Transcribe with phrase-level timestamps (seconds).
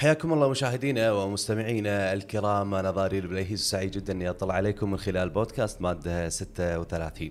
[0.00, 2.74] حياكم الله مشاهدينا ومستمعينا الكرام.
[2.74, 7.30] أنا ضاري البليهيس سعيد جدا إني أطلع عليكم من خلال بودكاست مادة 36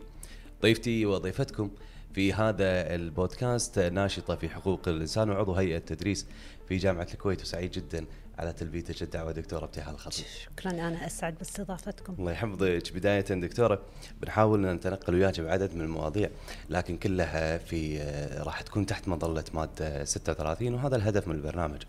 [0.62, 1.72] ضيفتي وضيفتكم
[2.14, 6.28] في هذا البودكاست ناشطة في حقوق الإنسان وعضو هيئة تدريس
[6.68, 8.06] في جامعة الكويت وسعيد جدا
[8.40, 10.26] على تلبيتك الدعوه دكتورة ابتهال الخطيب.
[10.44, 12.16] شكرا أنا أسعد باستضافتكم.
[12.20, 13.82] الله يحفظك بدايه دكتورة
[14.22, 16.30] بنحاول أن نتنقل وياك بعدد من المواضيع
[16.70, 18.00] لكن كلها في
[18.38, 21.82] راح تكون تحت مظلة مادة 36 وهذا الهدف من البرنامج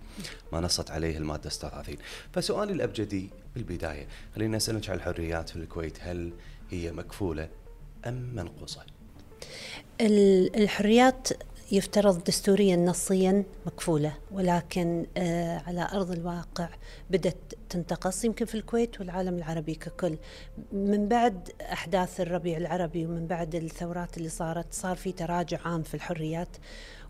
[0.52, 1.96] ما نصت عليه المادة 36
[2.32, 6.32] فسؤالي الأبجدي بالبداية خلينا أسألك عن الحريات في الكويت هل
[6.70, 7.48] هي مكفولة
[8.06, 8.80] أم منقوصة؟
[10.56, 11.28] الحريات
[11.72, 16.68] يفترض دستوريا نصيا مكفولة ولكن آه على أرض الواقع
[17.10, 17.36] بدأت
[17.68, 20.16] تنتقص يمكن في الكويت والعالم العربي ككل.
[20.72, 25.94] من بعد أحداث الربيع العربي ومن بعد الثورات اللي صارت صار في تراجع عام في
[25.94, 26.56] الحريات.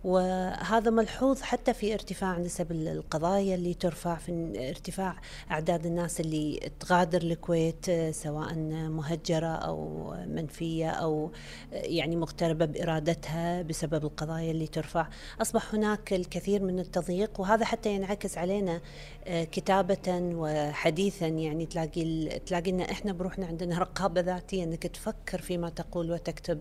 [0.05, 5.17] وهذا ملحوظ حتى في ارتفاع نسب القضايا اللي ترفع في ارتفاع
[5.51, 8.55] أعداد الناس اللي تغادر الكويت سواء
[8.89, 11.33] مهجرة أو منفية أو
[11.73, 15.07] يعني مغتربة بإرادتها بسبب القضايا اللي ترفع.
[15.43, 18.81] أصبح هناك الكثير من التضييق وهذا حتى ينعكس علينا
[19.27, 21.27] كتابة وحديثا.
[21.27, 26.59] يعني تلاقي تلاقي إن إحنا بروحنا عندنا رقابة ذاتية إنك تفكر فيما تقول وتكتب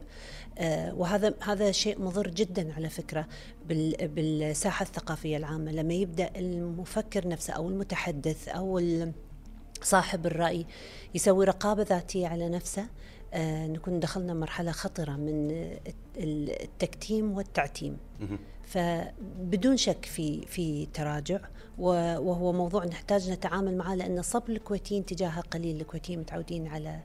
[0.92, 3.29] وهذا هذا شيء مضر جدا على فكرة.
[4.02, 5.72] بالساحة الثقافية العامة.
[5.72, 8.82] لما يبدأ المفكر نفسه أو المتحدث أو
[9.82, 10.66] صاحب الرأي
[11.16, 12.88] يسوي رقابة ذاتية على نفسه
[13.34, 15.52] آه نكون دخلنا مرحلة خطرة من
[16.18, 17.98] التكتيم والتعتيم.
[18.64, 21.40] فبدون شك في في تراجع
[21.78, 25.82] وهو موضوع نحتاج نتعامل معه لأن صبر الكويتيين تجاهه قليل.
[25.82, 27.00] الكويتيين متعودين على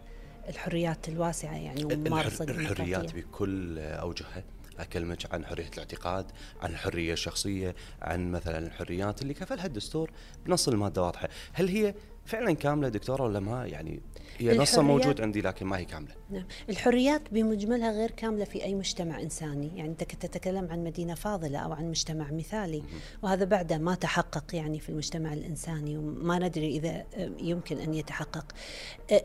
[0.48, 4.44] الحريات الواسعة يعني وممارسة الحريات بكل أوجهها.
[4.78, 6.26] اكلمك عن حرية الاعتقاد،
[6.60, 10.10] عن الحريه الشخصيه، عن مثلا الحريات اللي كفلها الدستور
[10.47, 11.94] بنص المادة واضحة، هل هي
[12.25, 14.00] فعلا كاملة دكتورة ولا ما؟ يعني
[14.38, 16.15] هي نصها موجود عندي لكن ما هي كاملة.
[16.31, 21.15] نعم، الحريات بمجملها غير كاملة في أي مجتمع إنساني، يعني أنت كنت تتكلم عن مدينة
[21.15, 22.82] فاضلة أو عن مجتمع مثالي،
[23.22, 27.04] وهذا بعده ما تحقق يعني في المجتمع الإنساني وما ندري إذا
[27.38, 28.53] يمكن أن يتحقق.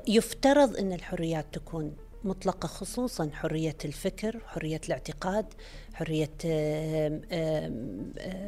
[0.08, 1.94] يفترض أن الحريات تكون
[2.24, 5.46] مطلقة خصوصا حرية الفكر حرية الاعتقاد
[5.94, 6.32] حرية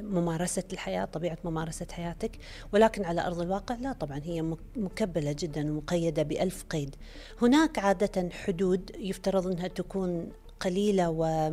[0.01, 2.31] ممارسة الحياة طبيعة ممارسة حياتك.
[2.73, 4.41] ولكن على أرض الواقع لا طبعا هي
[4.75, 6.95] مكبلة جدا ومقيدة بألف قيد.
[7.41, 11.51] هناك عادة حدود يفترض أنها تكون قليلة و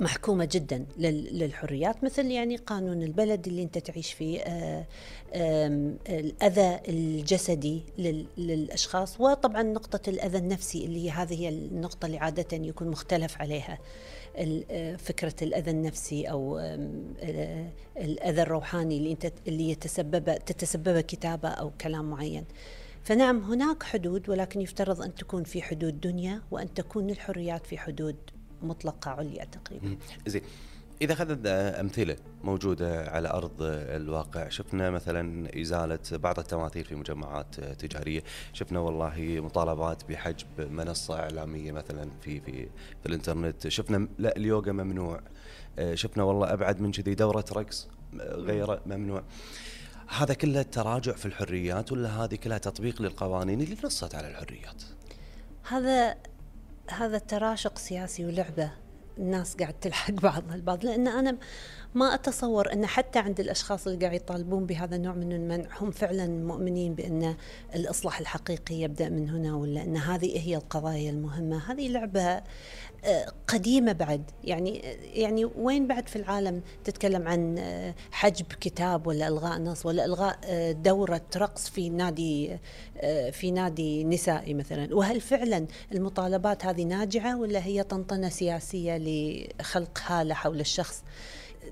[0.00, 4.84] محكومة جدا للحريات مثل يعني قانون البلد اللي انت تعيش فيه آآ
[6.08, 7.82] الأذى الجسدي
[8.38, 13.78] للأشخاص وطبعا نقطة الأذى النفسي اللي هذه هي النقطة اللي عادة يكون مختلف عليها
[14.96, 16.58] فكرة الأذى النفسي أو
[17.96, 22.44] الأذى الروحاني اللي انت اللي يتسبب تتسبب كتابة أو كلام معين.
[23.04, 28.16] فنعم هناك حدود ولكن يفترض أن تكون في حدود دنيا وأن تكون الحريات في حدود
[28.62, 29.96] مطلقة عليا تقريبا.
[30.26, 30.42] زين
[31.02, 38.22] إذا أخذنا أمثلة موجودة على أرض الواقع شفنا مثلا إزالة بعض التماثيل في مجمعات تجارية
[38.52, 42.68] شفنا والله مطالبات بحجب منصة إعلامية مثلا في في
[43.02, 45.20] في الإنترنت شفنا لا اليوغا ممنوع
[45.94, 47.88] شفنا والله أبعد من كذي دورة رقص
[48.20, 49.22] غير ممنوع.
[50.08, 54.82] هذا كله تراجع في الحريات ولا هذه كلها تطبيق للقوانين اللي نصت على الحريات؟
[55.68, 56.16] هذا
[56.92, 58.70] هذا تراشق سياسي ولعبة
[59.18, 60.84] الناس قاعد تلحق بعضها البعض.
[60.84, 61.36] لأن أنا
[61.94, 66.26] ما أتصور إن حتى عند الأشخاص اللي قاعد يطالبون بهذا النوع من المنع هم فعلا
[66.26, 67.36] مؤمنين بأن
[67.74, 71.72] الإصلاح الحقيقي يبدأ من هنا ولا إن هذه هي القضايا المهمة.
[71.72, 72.42] هذه لعبة
[73.48, 74.30] قديمة بعد.
[74.44, 74.78] يعني
[75.14, 77.58] يعني وين بعد في العالم تتكلم عن
[78.10, 80.38] حجب كتاب ولا إلغاء نص ولا إلغاء
[80.72, 82.58] دورة رقص في نادي
[83.32, 90.34] في نادي نسائي مثلا؟ وهل فعلا المطالبات هذه ناجعة ولا هي طنطنة سياسية لخلق هاله
[90.34, 91.02] حول الشخص؟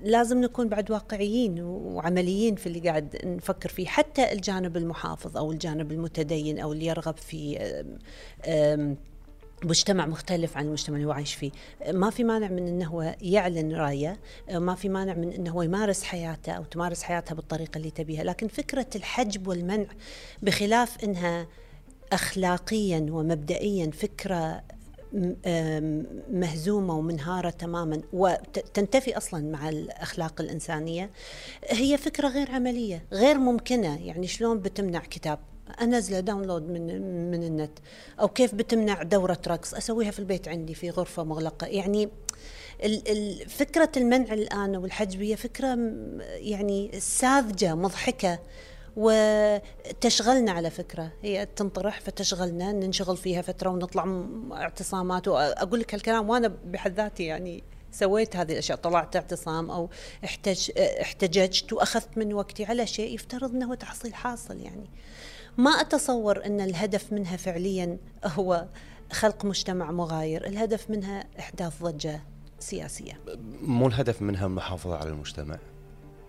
[0.03, 3.85] لازم نكون بعد واقعيين وعمليين في اللي قاعد نفكر فيه.
[3.85, 7.57] حتى الجانب المحافظ أو الجانب المتدين أو اللي يرغب في
[9.63, 11.51] مجتمع مختلف عن المجتمع اللي هو عايش فيه.
[11.91, 14.19] ما في مانع من إنه هو يعلن رأيه
[14.51, 18.23] ما في مانع من إنه هو يمارس حياته أو تمارس حياتها بالطريقة اللي تبيها.
[18.23, 19.87] لكن فكرة الحجب والمنع
[20.41, 21.47] بخلاف إنها
[22.13, 24.63] اخلاقيا ومبدئيا فكرة
[26.29, 31.09] مهزومة ومنهارة تماما وتنتفي أصلا مع الأخلاق الإنسانية
[31.69, 34.05] هي فكرة غير عملية غير ممكنة.
[34.05, 35.39] يعني شلون بتمنع كتاب؟
[35.81, 37.01] انزله داونلود من
[37.31, 37.79] من النت.
[38.19, 41.67] أو كيف بتمنع دورة رقص؟ أسويها في البيت عندي في غرفة مغلقة.
[41.67, 42.09] يعني
[43.47, 45.77] فكرة المنع الآن والحجب هي فكره
[46.21, 48.39] يعني ساذجة مضحكة
[48.95, 51.11] وتشغلنا على فكرة.
[51.21, 55.27] هي تنطرح فتشغلنا ننشغل فيها فترة ونطلع اعتصامات.
[55.27, 59.89] واقول لك هالكلام وأنا بحد ذاتي يعني سويت هذه الأشياء طلعت اعتصام أو
[60.23, 64.89] احتج احتججت وأخذت من وقتي على شيء يفترض إنه تحصيل حاصل يعني.
[65.57, 68.65] ما أتصور إن الهدف منها فعليا هو
[69.11, 72.21] خلق مجتمع مغاير الهدف منها إحداث ضجة
[72.59, 73.19] سياسية.
[73.61, 75.59] مو الهدف منها المحافظة على المجتمع.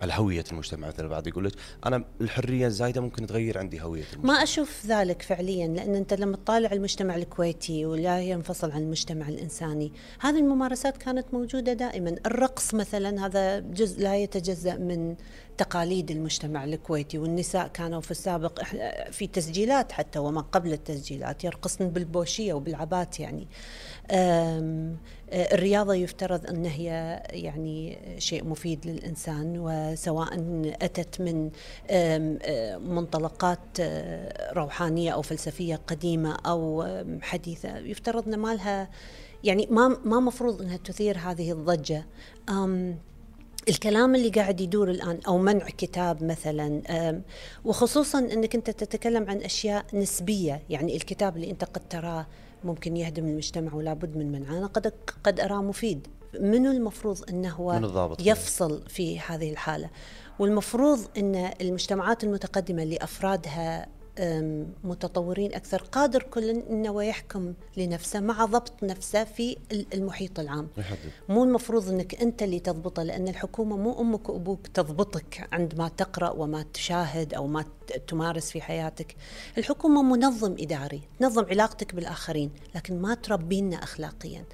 [0.02, 1.52] على هويه المجتمع مثل البعض يقول لك
[1.86, 4.34] أنا الحرية الزايدة ممكن تغير عندي هوية المجتمع.
[4.34, 9.92] ما أشوف ذلك فعليا لأن أنت لما تطالع المجتمع الكويتي ولا ينفصل عن المجتمع الإنساني
[10.20, 12.16] هذه الممارسات كانت موجودة دائما.
[12.26, 15.16] الرقص مثلا هذا جزء لا يتجزأ من
[15.60, 18.62] تقاليد المجتمع الكويتي والنساء كانوا في السابق
[19.10, 23.48] في تسجيلات حتى وما قبل التسجيلات يرقصن بالبوشية وبالعبات يعني.
[25.32, 30.28] الرياضة يفترض أن هي يعني شيء مفيد للإنسان وسواء
[30.82, 31.50] أتت من
[32.94, 33.80] منطلقات
[34.52, 36.86] روحانية أو فلسفية قديمة أو
[37.22, 37.78] حديثة.
[37.78, 38.90] يفترض أن ما لها
[39.44, 42.06] يعني ما ما مفروض أنها تثير هذه الضجة.
[43.68, 47.22] الكلام اللي قاعد يدور الآن أو منع كتاب مثلا
[47.64, 52.26] وخصوصا إنك أنت تتكلم عن أشياء نسبية يعني الكتاب اللي أنت قد تراه
[52.64, 54.66] ممكن يهدم المجتمع ولا بد من منعه.
[54.66, 54.92] قد
[55.24, 56.06] قد أراه مفيد.
[56.40, 57.72] منو المفروض أنه هو
[58.20, 59.90] يفصل في هذه الحالة؟
[60.38, 63.86] والمفروض أن المجتمعات المتقدمة اللي أفرادها
[64.84, 69.56] متطورين أكثر قادر كل أنه يحكم لنفسه مع ضبط نفسه في
[69.94, 70.68] المحيط العام.
[70.78, 70.98] يحدد.
[71.28, 76.64] مو المفروض أنك أنت اللي تضبطه لأن الحكومة مو أمك وأبوك تضبطك عندما تقرأ وما
[76.74, 77.64] تشاهد أو ما
[78.06, 79.16] تمارس في حياتك.
[79.58, 84.44] الحكومة منظم إداري تنظم علاقتك بالآخرين لكن ما تربينا أخلاقيا.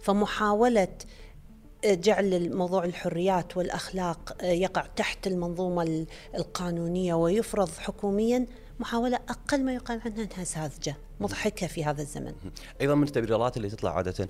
[0.00, 0.88] فمحاولة
[1.84, 8.46] جعل موضوع الحريات والأخلاق يقع تحت المنظومة القانونية ويفرض حكوميا
[8.80, 12.32] محاولة أقل ما يقال عنها أنها ساذجة مضحكة في هذا الزمن.
[12.80, 14.28] أيضا من التبريرات اللي تطلع عادة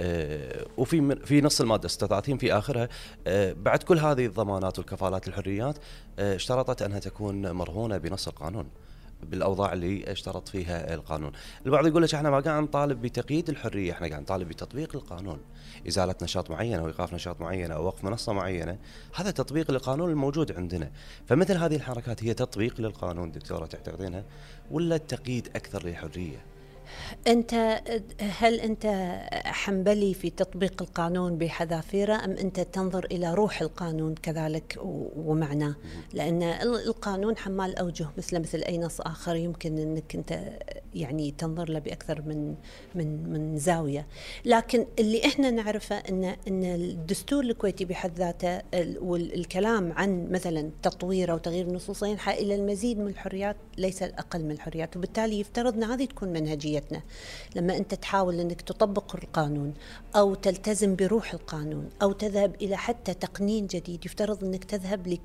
[0.00, 2.88] آه، وفي في نص المادة 36 في آخرها
[3.26, 5.78] آه، بعد كل هذه الضمانات والكفالات الحريات
[6.18, 8.68] آه، اشترطت أنها تكون مرهونة بنص القانون.
[9.22, 11.32] بالأوضاع اللي اشترط فيها القانون،
[11.66, 15.38] البعض يقول لك إحنا ما قاعد نطالب بتقييد الحرية، إحنا قاعد نطالب بتطبيق القانون،
[15.88, 18.78] ازاله نشاط معين أو إيقاف نشاط معين أو وقف منصة معينة،
[19.14, 20.90] هذا تطبيق للقانون الموجود عندنا،
[21.26, 24.24] فمثل هذه الحركات هي تطبيق للقانون دكتورة تعتقدينها
[24.70, 26.57] ولا تقييد أكثر للحريه؟
[27.26, 27.80] أنت
[28.20, 28.86] هل أنت
[29.44, 34.78] حنبلي في تطبيق القانون بحذافيره أم أنت تنظر إلى روح القانون كذلك
[35.16, 35.74] ومعناه؟
[36.12, 36.42] لأن
[36.86, 40.40] القانون حمال أوجه مثل مثل أي نص آخر يمكن أنك أنت
[40.94, 42.54] يعني تنظر له بأكثر من
[42.94, 44.06] من من زاوية.
[44.44, 48.60] لكن اللي إحنا نعرفه إن إن الدستور الكويتي بحد ذاته
[49.00, 54.96] والكلام عن مثلا تطويره وتغيير النصوص ينحى إلى المزيد من الحريات ليس الأقل من الحريات
[54.96, 56.77] وبالتالي يفترض ان هذه تكون منهجية.
[56.78, 57.02] شخصيتنا
[57.56, 59.74] لما أنت تحاول أنك تطبق القانون
[60.16, 65.18] أو تلتزم بروح القانون أو تذهب إلى حتى تقنين جديد يفترض أنك تذهب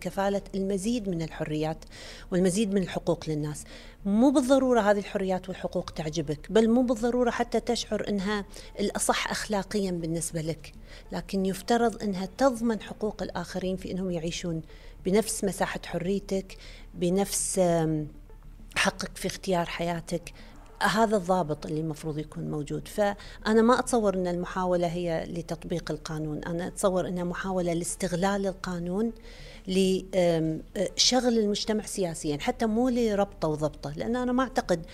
[0.00, 1.84] كفالة المزيد من الحريات
[2.32, 3.64] والمزيد من الحقوق للناس.
[4.04, 8.44] مو بالضرورة هذه الحريات والحقوق تعجبك بل مو بالضرورة حتى تشعر أنها
[8.80, 10.72] الأصح أخلاقيا بالنسبة لك.
[11.12, 14.62] لكن يفترض أنها تضمن حقوق الآخرين في أنهم يعيشون
[15.04, 16.56] بنفس مساحة حريتك
[16.94, 17.60] بنفس
[18.76, 20.32] حقك في اختيار حياتك.
[20.84, 22.88] هذا الضابط اللي المفروض يكون موجود.
[22.88, 26.44] فأنا ما أتصور أن المحاولة هي لتطبيق القانون.
[26.44, 29.12] أنا أتصور أنها محاولة لاستغلال القانون
[29.68, 33.92] لشغل المجتمع سياسيا حتى مو لربطه وضبطه.
[33.96, 34.86] لأن أنا ما أعتقد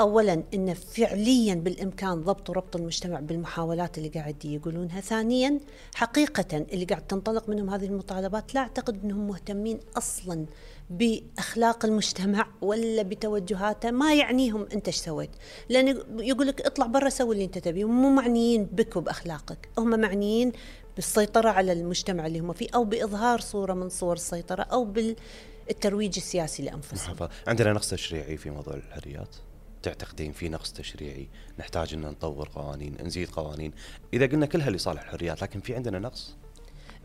[0.00, 5.00] اولا إن فعليا بالإمكان ضبط وربط المجتمع بالمحاولات اللي قاعد يقولونها.
[5.00, 5.60] ثانيا
[5.94, 10.46] حقيقه اللي قاعد تنطلق منهم هذه المطالبات لا أعتقد إنهم مهتمين أصلا
[10.92, 15.30] بأخلاق المجتمع ولا بتوجهاته ما يعنيهم أنت إيش سويت.
[15.68, 20.52] لأن يقول لك اطلع برا سوي اللي أنت تبيه مو معنيين بك وبأخلاقك هم معنيين
[20.96, 26.62] بالسيطرة على المجتمع اللي هم فيه أو بإظهار صورة من صور السيطرة أو بالترويج السياسي
[26.62, 27.28] لأنفسهم.
[27.46, 29.36] عندنا نقص تشريعي في موضوع الحريات
[29.82, 33.72] تعتقدين في نقص تشريعي نحتاج إن نطور قوانين نزيد قوانين.
[34.14, 36.36] إذا قلنا كلها لصالح الحريات لكن في عندنا نقص؟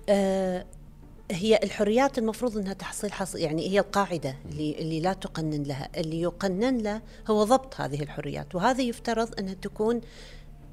[0.10, 0.66] أه
[1.32, 5.90] هي الحريات المفروض إنها تحصيل حصل يعني هي القاعدة اللي اللي لا تقنن لها.
[5.98, 10.02] اللي يقنن له هو ضبط هذه الحريات وهذا يفترض إنها تكون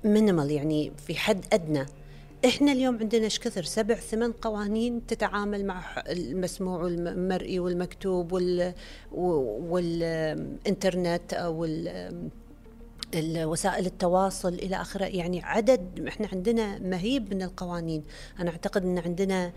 [0.05, 1.87] مينيمال يعني في حد أدنى.
[2.45, 8.75] إحنا اليوم عندنا إيش كثر؟ سبع ثمان قوانين تتعامل مع المسموع والمرئي والمكتوب وال
[9.13, 11.67] والإنترنت أو
[13.25, 15.05] وسائل التواصل إلى آخره.
[15.05, 18.03] يعني عدد إحنا عندنا مهيب من القوانين.
[18.41, 19.53] أنا أعتقد إن عندنا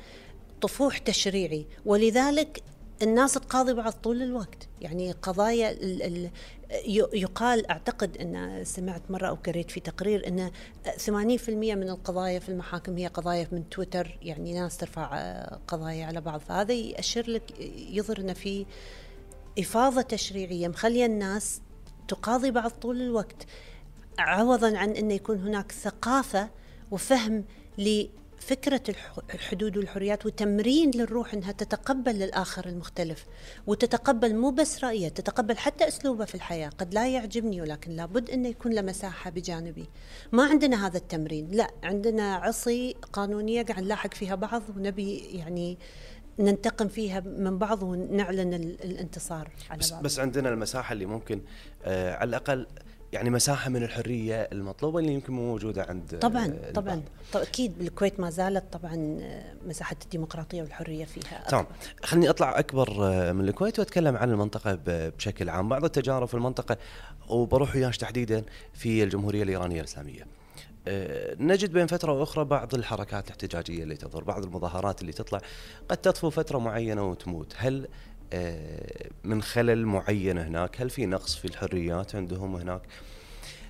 [0.61, 1.65] طفوح تشريعي.
[1.85, 2.63] ولذلك
[3.01, 4.67] الناس تقاضي بعض طول الوقت.
[4.81, 6.29] يعني قضايا ال ال
[7.13, 10.51] يقال أعتقد إن سمعت مرة أو قريت في تقرير إن
[11.05, 14.17] 80% من القضايا في المحاكم هي قضايا من تويتر.
[14.21, 16.39] يعني ناس ترفع قضايا على بعض.
[16.39, 17.43] فهذا يأشر لك
[17.91, 18.65] يظهر إن في
[19.59, 21.61] إفاضة تشريعية مخلية الناس
[22.07, 23.45] تقاضي بعض طول الوقت.
[24.19, 26.49] عوضا عن انه يكون هناك ثقافة
[26.91, 27.43] وفهم
[28.47, 28.81] فكرة
[29.33, 33.25] الحدود والحريات وتمرين للروح إنها تتقبل الآخر المختلف
[33.67, 36.69] وتتقبل مو بس رايه تتقبل حتى اسلوبه في الحياة.
[36.69, 39.89] قد لا يعجبني ولكن لابد إنه يكون له مساحة بجانبي.
[40.31, 45.77] ما عندنا هذا التمرين لا عندنا عصي قانونية قاعد نلاحق فيها بعض ونبي يعني
[46.39, 50.03] ننتقم فيها من بعض ونعلن الانتصار على بس بعض.
[50.03, 51.41] بس عندنا المساحة اللي ممكن
[51.83, 52.67] آه على الأقل
[53.17, 56.73] يعني مساحة من الحرية المطلوبة اللي يمكن مو موجودة عند طبعا البعض.
[56.73, 57.01] طبعا.
[57.31, 59.19] طبعا أكيد بالكويت ما زالت طبعا
[59.67, 61.65] مساحة الديمقراطية والحرية فيها تمام.
[62.03, 62.89] خليني أطلع أكبر
[63.33, 65.69] من الكويت وأتكلم عن المنطقة بشكل عام.
[65.69, 66.77] بعض التجارب في المنطقة
[67.29, 68.43] وبروح وياش تحديدا
[68.73, 70.27] في الجمهورية الإيرانية الإسلامية.
[70.87, 75.41] أه، نجد بين فترة وأخرى بعض الحركات الاحتجاجية اللي تظهر بعض المظاهرات اللي تطلع
[75.89, 77.53] قد تطفو فترة معينة وتموت.
[77.57, 77.87] هل
[78.33, 82.81] آه، من خلل معين هناك؟ هل في نقص في الحريات عندهم هناك؟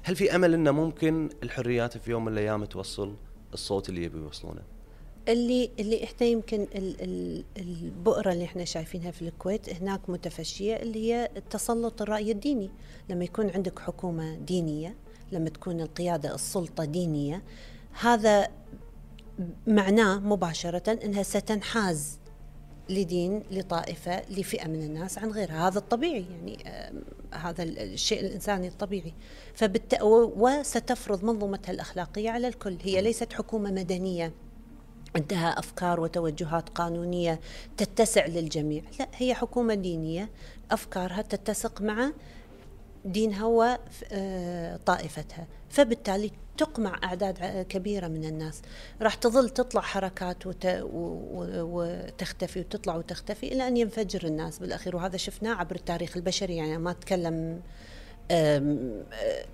[0.08, 3.16] هل في أمل إنه ممكن الحريات في يوم من الأيام توصل
[3.54, 4.62] الصوت اللي يبي يوصلونه؟
[5.28, 11.14] اللي اللي إحنا يمكن ال ال البؤرة اللي إحنا شايفينها في الكويت هناك متفشية اللي
[11.14, 12.70] هي تسلط الرأي الديني.
[13.10, 14.96] لما يكون عندك حكومة دينية
[15.32, 17.44] لما تكون القيادة السلطة دينية
[18.00, 18.48] هذا
[19.68, 22.20] معناه مباشرة إنها ستنحاز
[22.90, 26.58] لدين لطائفة لفئة من الناس عن غيرها هذا الطبيعي يعني
[27.34, 29.14] هذا الشيء الإنساني الطبيعي.
[29.54, 29.98] فبالت...
[30.38, 32.78] وستفرض منظومتها الأخلاقية على الكل.
[32.84, 34.34] هي ليست حكومة مدنية.
[35.16, 37.40] عندها أفكار وتوجهات قانونية
[37.78, 38.84] تتسع للجميع.
[39.00, 40.30] لا هي حكومة دينية.
[40.72, 42.12] أفكارها تتسق مع
[43.06, 43.46] دينها
[44.12, 48.62] وطائفتها آه، فبالتالي تقمع أعداد كبيرة من الناس.
[49.02, 50.68] راح تظل تطلع حركات وت...
[50.84, 54.96] وتختفي وتطلع وتختفي إلى أن ينفجر الناس بالأخير.
[54.96, 57.62] وهذا شفناه عبر التاريخ البشري يعني ما أتكلم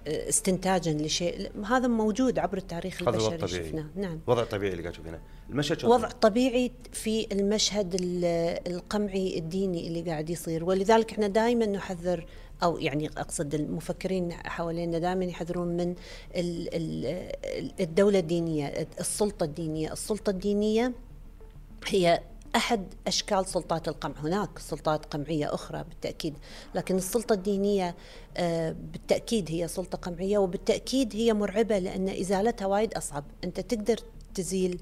[0.07, 1.51] استنتاجا لشيء.
[1.65, 3.85] هذا موجود عبر التاريخ البشري وضع شفناه.
[3.95, 4.19] نعم.
[4.27, 5.19] وضع طبيعي اللي قاعد تشوفينه.
[5.49, 7.95] المشهد وضع طبيعي في المشهد
[8.67, 10.63] القمعي الديني اللي قاعد يصير.
[10.63, 12.25] ولذلك إحنا دائما نحذر
[12.63, 15.95] أو يعني أقصد المفكرين حوالينا دائما يحذرون من
[17.79, 19.93] الدولة الدينية السلطة الدينية.
[19.93, 20.93] السلطة الدينية
[21.87, 22.21] هي
[22.55, 24.15] أحد أشكال سلطات القمع.
[24.17, 26.33] هناك سلطات قمعية أخرى بالتأكيد
[26.75, 27.95] لكن السلطة الدينية
[28.37, 33.23] آه، بالتأكيد هي سلطة قمعية وبالتأكيد هي مرعبة لأن إزالتها وايد أصعب.
[33.43, 33.99] أنت تقدر
[34.35, 34.81] تزيل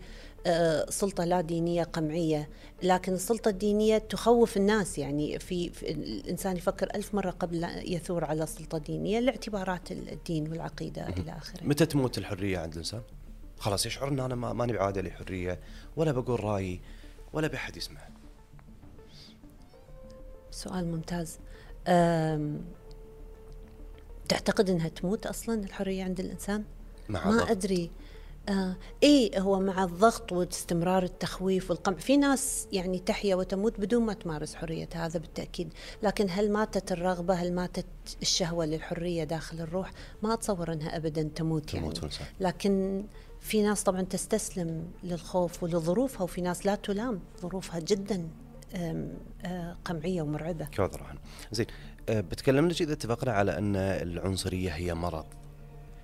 [0.89, 2.50] سلطة لا دينية قمعية
[2.83, 8.43] لكن السلطة الدينية تخوف الناس يعني في, في الإنسان يفكر ألف مرة قبل يثور على
[8.43, 13.01] السلطة الدينية لاعتبارات الدين والعقيدة إلى آخره متى تموت الحرية عند الإنسان؟
[13.60, 15.60] خلاص يشعر أن أنا ما ماني بعادة لي حرية
[15.95, 16.81] ولا بقول رأيي
[17.33, 18.01] ولا بحد يسمع
[20.51, 21.39] سؤال ممتاز
[24.29, 26.63] تعتقد إنها تموت أصلا الحرية عند الإنسان؟
[27.10, 27.51] مع ما ضغط.
[28.50, 31.98] آه اي هو مع الضغط واستمرار التخويف والقمع.
[31.98, 35.74] في ناس يعني تحيا وتموت بدون ما تمارس حريتها هذا بالتأكيد.
[36.03, 37.86] لكن هل ماتت الرغبة؟ هل ماتت
[38.21, 39.91] الشهوة للحرية داخل الروح؟
[40.24, 43.03] ما أتصور أنها ابدا تموت, تموت يعني لكن
[43.39, 48.27] في ناس طبعا تستسلم للخوف ولظروفها وفي ناس لا تلام ظروفها جدا
[48.75, 50.65] آه، قمعية ومرعبة.
[50.65, 51.19] كوثر
[51.51, 51.65] زين
[52.10, 55.25] آه، بتكلمنا إذا اتفقنا على أن العنصرية هي مرض.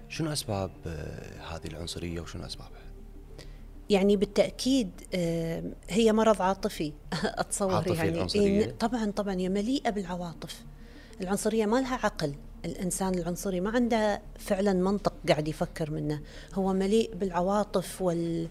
[0.09, 2.87] شنو أسباب آه، هذه العنصرية وشنو أسبابها؟
[3.89, 4.91] يعني بالتأكيد
[5.89, 8.75] هي مرض عاطفي أتصور عاطفي يعني العنصرية.
[8.79, 10.65] طبعا طبعا هي مليئة بالعواطف
[11.21, 12.35] العنصرية ما لها عقل
[12.65, 16.21] الإنسان العنصري ما عنده فعلا منطق قاعد يفكر منه
[16.53, 18.49] هو مليء بالعواطف وال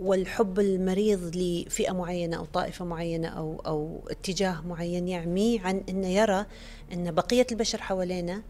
[0.00, 6.46] والحب المريض لفئة معينة أو طائفة معينة أو أو اتجاه معين يعميه عن إنه يرى
[6.92, 8.42] إن بقية البشر حوالينا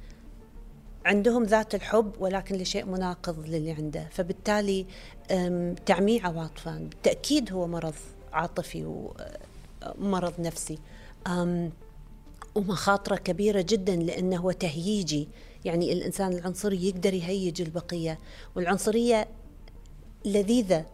[1.05, 4.09] عندهم ذات الحب ولكن لشيء مناقض للي عنده.
[4.11, 4.87] فبالتالي
[5.87, 7.95] تعميه عواطفه بالتأكيد هو مرض
[8.33, 9.11] عاطفي
[9.99, 10.79] ومرض نفسي.
[12.55, 15.29] ومخاطرة كبيرة جدا لأنه هو تهييجي.
[15.65, 18.19] يعني الإنسان العنصري يقدر يهيج البقية.
[18.57, 19.29] والعنصرية
[20.25, 20.87] لذيذة.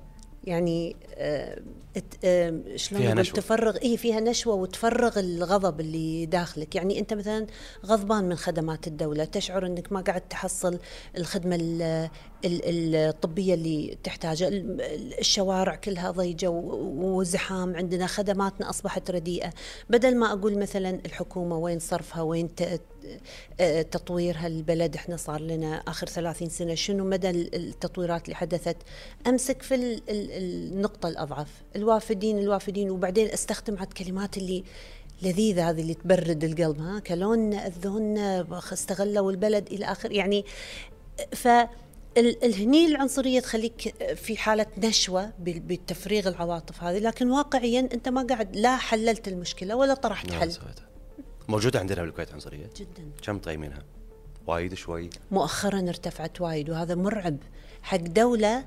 [0.45, 0.97] يعني
[2.77, 3.35] شلون فيها نقول نشوة.
[3.37, 6.75] تفرغ اي فيها نشوة وتفرغ الغضب اللي داخلك.
[6.75, 7.47] يعني أنت مثلا
[7.87, 10.79] غضبان من خدمات الدولة تشعر إنك ما قاعد تحصل
[11.19, 12.09] الخدمة ال-
[12.45, 14.49] ال- الطبية اللي تحتاجها.
[14.49, 19.51] ال- الشوارع كلها ضيجة وزحام عندنا خدماتنا أصبحت رديئة.
[19.91, 22.49] بدل ما أقول مثلا الحكومة وين صرفها وين
[23.61, 28.77] آه، تطويرها البلد إحنا صار لنا آخر 30 سنة شنو مدى ال- التطويرات اللي حدثت؟
[29.27, 34.65] أمسك في ال- ال- النقطة الاضعف الوافدين الوافدين وبعدين أستخدم عاد كلمات اللي
[35.23, 40.13] لذيذة هذه اللي تبرد القلب ها؟ كلونا اذونا استغلوا البلد إلى آخر.
[40.13, 40.45] يعني
[41.33, 41.49] ف
[42.19, 46.99] ال- الهني العنصرية تخليك في حالة نشوة بتفريغ العواطف هذه.
[46.99, 50.53] لكن واقعيا أنت ما قاعد لا حللت المشكلة ولا طرحت لا حل.
[50.53, 50.89] سويتها.
[51.49, 53.11] موجودة عندنا بالكويت عنصرية؟ جدا.
[53.23, 53.83] كم تقيمينها؟
[54.47, 57.37] وايد شوي؟ مؤخرا ارتفعت وايد وهذا مرعب.
[57.83, 58.65] حق دولة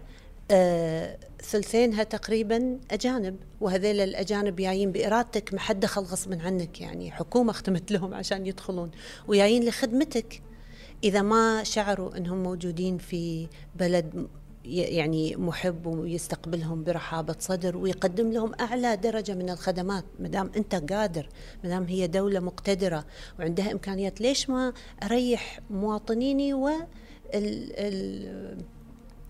[1.41, 7.91] ثلثينها تقريبا أجانب وهذيل الأجانب جايين بإرادتك ما حد دخل غصبا عنك يعني حكومة اختمت
[7.91, 8.91] لهم عشان يدخلون
[9.27, 10.41] وجايين لخدمتك.
[11.03, 14.27] إذا ما شعروا أنهم موجودين في بلد
[14.65, 21.29] يعني محب ويستقبلهم برحابة صدر ويقدم لهم أعلى درجة من الخدمات مدام أنت قادر
[21.63, 23.05] مدام هي دولة مقتدرة
[23.39, 24.73] وعندها إمكانيات ليش ما
[25.03, 28.57] أريح مواطنيني و ال- ال-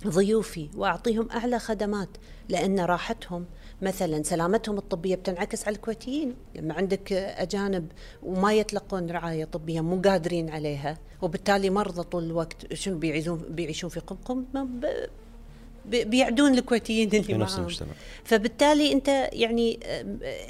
[0.08, 2.10] ضيوفي وأعطيهم أعلى خدمات
[2.50, 3.46] لأن راحتهم
[3.82, 6.36] مثلا سلامتهم الطبية بتنعكس على الكويتيين.
[6.56, 7.88] لما عندك أجانب
[8.24, 14.00] وما يتلقون رعاية طبية مو قادرين عليها وبالتالي مرضى طول الوقت شنو بيعيشون بيعيشون في
[14.00, 14.46] قمقم؟
[15.86, 17.58] بيعدون الكويتيين اللي في نفس.
[17.60, 17.90] المجتمع.
[18.24, 19.80] فبالتالي أنت يعني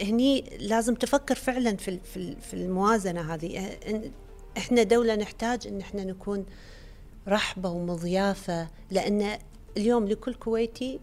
[0.02, 3.58] هني لازم تفكر فعلا في في ال- في الموازنة هذه.
[3.60, 4.02] آه،
[4.58, 6.46] إحنا دولة نحتاج إن إحنا نكون
[7.28, 9.38] رحبة ومضيافة لأن
[9.78, 11.00] اليوم لكل كويتي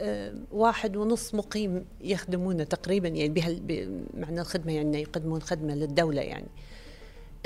[0.00, 6.48] آه، واحد ونص مقيم يخدمونه تقريبا يعني بمعنى الخدمة يعني يقدمون خدمة للدولة يعني.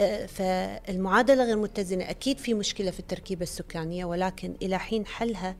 [0.00, 2.10] آه، فالمعادلة غير متزنة.
[2.10, 5.56] أكيد في مشكلة في التركيبة السكانية ولكن إلى حين حلها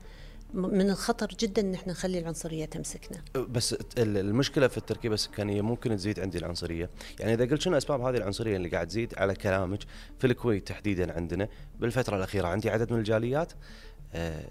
[0.53, 3.21] من الخطر جدا إن إحنا نخلي العنصرية تمسكنا.
[3.35, 8.01] بس ال- المشكلة في التركيبة السكانية ممكن تزيد عندي العنصرية، يعني إذا قلت شنو أسباب
[8.01, 9.79] هذه العنصرية اللي قاعد تزيد؟ على كلامك
[10.19, 11.47] في الكويت تحديدا عندنا
[11.79, 13.53] بالفترة الأخيرة عندي عدد من الجاليات
[14.13, 14.45] آه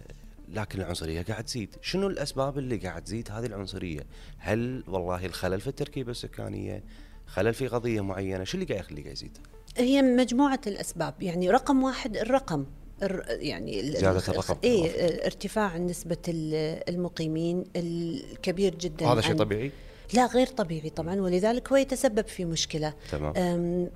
[0.48, 4.00] لكن العنصرية قاعد تزيد، شنو الأسباب اللي قاعد تزيد هذه العنصرية؟
[4.38, 6.82] هل والله الخلل في التركيبة السكانية؟
[7.26, 9.38] خلل في قضية معينة، شو اللي قاعد يخليه قاعد يزيد؟
[9.76, 11.14] هي مجموعة الأسباب.
[11.22, 12.60] يعني رقم واحد الرقم.
[12.60, 12.79] الر-
[13.28, 14.56] يعني زيادة الرقم.
[14.64, 19.70] اي ارتفاع نسبة ال- المقيمين الكبير جدا هذا شيء طبيعي؟
[20.14, 22.94] لا غير طبيعي طبعا ولذلك هو يتسبب في مشكلة.
[23.12, 23.32] تمام.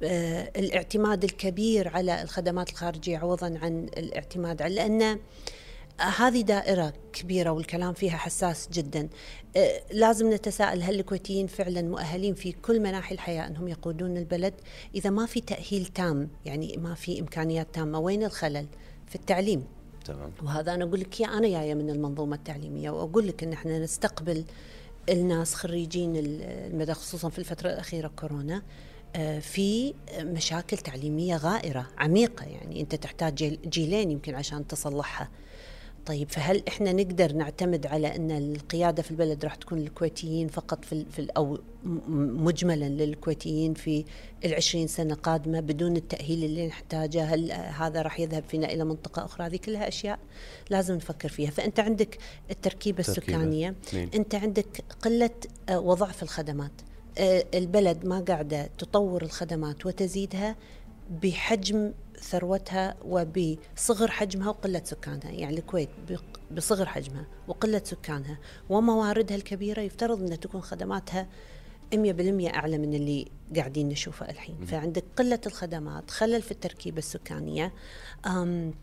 [0.03, 5.19] آه، الاعتماد الكبير على الخدمات الخارجية عوضا عن الاعتماد على لأن
[6.19, 9.09] هذه دائرة كبيرة والكلام فيها حساس جدا.
[9.57, 14.55] آه، لازم نتساءل هل الكويتيين فعلا مؤهلين في كل مناحي الحياة أنهم يقودون البلد؟
[14.95, 18.67] إذا ما في تأهيل تام يعني ما في إمكانيات تامة وين الخلل؟
[19.15, 19.65] في التعليم.
[20.05, 20.31] تمام.
[20.43, 24.45] وهذا أنا أقول لك يا أنا جاية من المنظومة التعليمية وأقول لك إن إحنا نستقبل
[25.09, 28.63] الناس خريجين المدى خصوصا في الفترة الأخيرة كورونا
[29.17, 32.81] آه، في مشاكل تعليمية غائرة عميقة يعني.
[32.81, 35.29] أنت تحتاج جيل- جيلين يمكن عشان تصلحها.
[36.07, 41.05] طيب فهل إحنا نقدر نعتمد على أن القيادة في البلد راح تكون الكويتيين فقط في,
[41.11, 41.59] في أو
[42.17, 44.05] مجملا للكويتيين في
[44.45, 49.47] العشرين سنة قادمة بدون التأهيل اللي نحتاجه هل هذا راح يذهب فينا إلى منطقة أخرى
[49.47, 50.19] هذه كلها أشياء
[50.71, 52.19] لازم نفكر فيها فأنت عندك
[52.51, 53.19] التركيبة تركيبة.
[53.29, 54.11] السكانية اثنين.
[54.15, 55.31] أنت عندك قلة
[55.69, 56.73] آه، وضعف الخدمات
[57.19, 60.57] آه، البلد ما قاعدة تطور الخدمات وتزيدها
[61.23, 61.93] بحجم
[62.31, 65.31] ثروتها وبصغر حجمها وقلة سكانها.
[65.31, 65.89] يعني الكويت
[66.57, 68.39] بصغر حجمها وقلة سكانها.
[68.71, 71.27] ومواردها الكبيرة يفترض ان تكون خدماتها
[71.95, 71.97] 100%
[72.55, 74.57] أعلى من اللي قاعدين نشوفه الحين.
[74.67, 77.73] فعندك قلة الخدمات خلل في التركيبة السكانية.
[78.27, 78.75] أم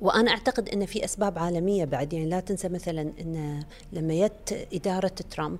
[0.00, 2.12] وأنا أعتقد أن في أسباب عالمية بعد.
[2.12, 5.58] يعني لا تنسى مثلا أن لما جت إدارة ترامب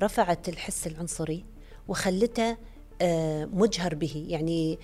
[0.00, 1.44] رفعت الحس العنصري
[1.88, 2.56] وخلته
[3.02, 4.24] آه، مجهر به.
[4.28, 4.78] يعني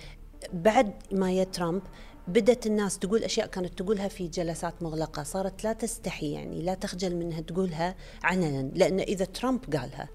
[0.53, 1.81] بعد ما جت ترامب
[2.27, 7.15] بدت الناس تقول أشياء كانت تقولها في جلسات مغلقة صارت لا تستحي يعني لا تخجل
[7.15, 10.09] منها تقولها علنا لأن إذا ترامب قالها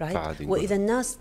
[0.00, 0.40] رايت.
[0.40, 1.18] وإذا الناس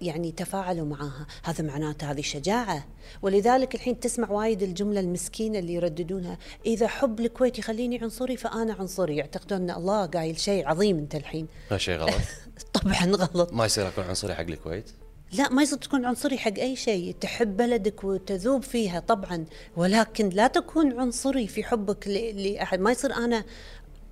[0.00, 2.86] يعني تفاعلوا معها هذا معناته هذه شجاعة.
[3.22, 9.16] ولذلك الحين تسمع وايد الجملة المسكينة اللي يرددونها إذا حب الكويت يخليني عنصري فأنا عنصري
[9.16, 11.46] يعتقدون أن الله قايل شيء عظيم أنت الحين.
[11.76, 12.14] شيء غلط.
[12.82, 13.52] طبعا غلط.
[13.52, 14.90] ما يصير أكون عنصري حق الكويت.
[15.32, 19.44] لا ما يصير تكون عنصري حق أي شيء تحب بلدك وتذوب فيها طبعا
[19.76, 22.80] ولكن لا تكون عنصري في حبك لأحد.
[22.80, 23.44] ما يصير أنا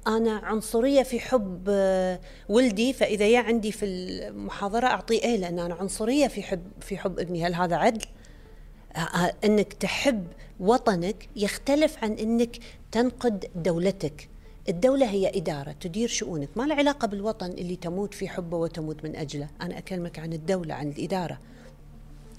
[0.07, 5.75] أنا عنصرية في حب آه، ولدي فإذا يا عندي في المحاضرة اعطيه إيه؟ لأن أنا
[5.75, 7.47] عنصرية في حب في حب ابني.
[7.47, 8.07] هل هذا عدل؟
[8.97, 10.27] آه، آه، إنك تحب
[10.61, 12.57] وطنك يختلف عن إنك
[12.93, 14.29] تنقد دولتك.
[14.69, 16.49] الدولة هي إدارة تدير شؤونك.
[16.57, 19.49] ما له علاقة بالوطن اللي تموت في حبه وتموت من أجله.
[19.61, 21.39] أنا أكلمك عن الدولة عن الإدارة.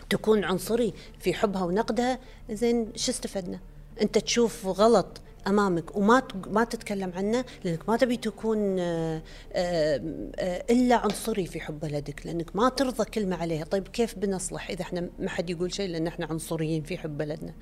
[0.10, 2.20] تكون عنصري في حبها ونقدها.
[2.52, 3.60] زين شو استفدنا؟
[4.02, 9.22] أنت تشوف غلط أمامك وما ما تتكلم عنه لأنك ما تبي تكون آه،
[9.54, 10.02] آه،
[10.70, 13.64] إلا عنصري في حب بلدك لأنك ما ترضى كلمة عليها.
[13.64, 17.54] طيب كيف بنصلح إذا إحنا ما حد يقول شيء لأن إحنا عنصريين في حب بلدنا؟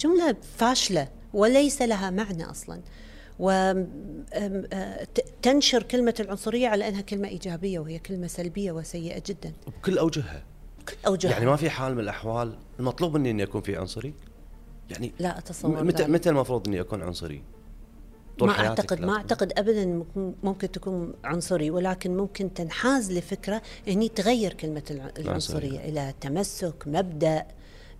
[0.00, 2.80] جملة فاشلة وليس لها معنى أصلا.
[4.58, 9.52] وتنشر كلمة العنصرية على أنها كلمة إيجابية وهي كلمة سلبية وسيئة جدا.
[9.66, 10.42] بكل أوجهها.
[10.80, 11.32] بكل أوجهها.
[11.32, 14.14] يعني ما في حال من الأحوال المطلوب مني أني أكون في عنصري؟
[14.90, 17.42] يعني لا أتصور متى متى المفروض أني أكون عنصري؟
[18.38, 20.04] طول ما أعتقد ما أعتقد ابدا
[20.42, 27.46] ممكن تكون عنصري ولكن ممكن تنحاز لفكرة هني تغير كلمة العنصرية إلى تمسك مبدأ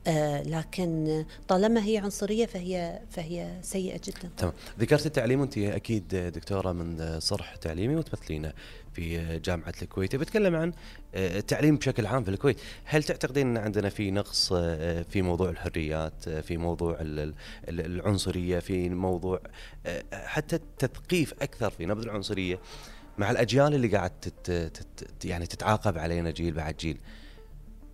[0.07, 4.31] آه لكن طالما هي عنصرية فهي فهي سيئة جدا.
[4.37, 8.53] تمام، ذكرت التعليم وأنت أكيد دكتورة من صرح تعليمي وتمثلينه
[8.93, 10.73] في جامعة الكويت، بتكلم عن
[11.15, 15.51] آه، التعليم بشكل عام في الكويت، هل تعتقدين أن عندنا في نقص آه، في موضوع
[15.51, 16.97] الحريات، آه، في موضوع
[17.69, 19.41] العنصرية، في موضوع
[20.13, 22.59] حتى التثقيف أكثر في نبذ العنصرية
[23.19, 26.99] مع الأجيال اللي قاعد تت يعني تتعاقب علينا جيل بعد جيل.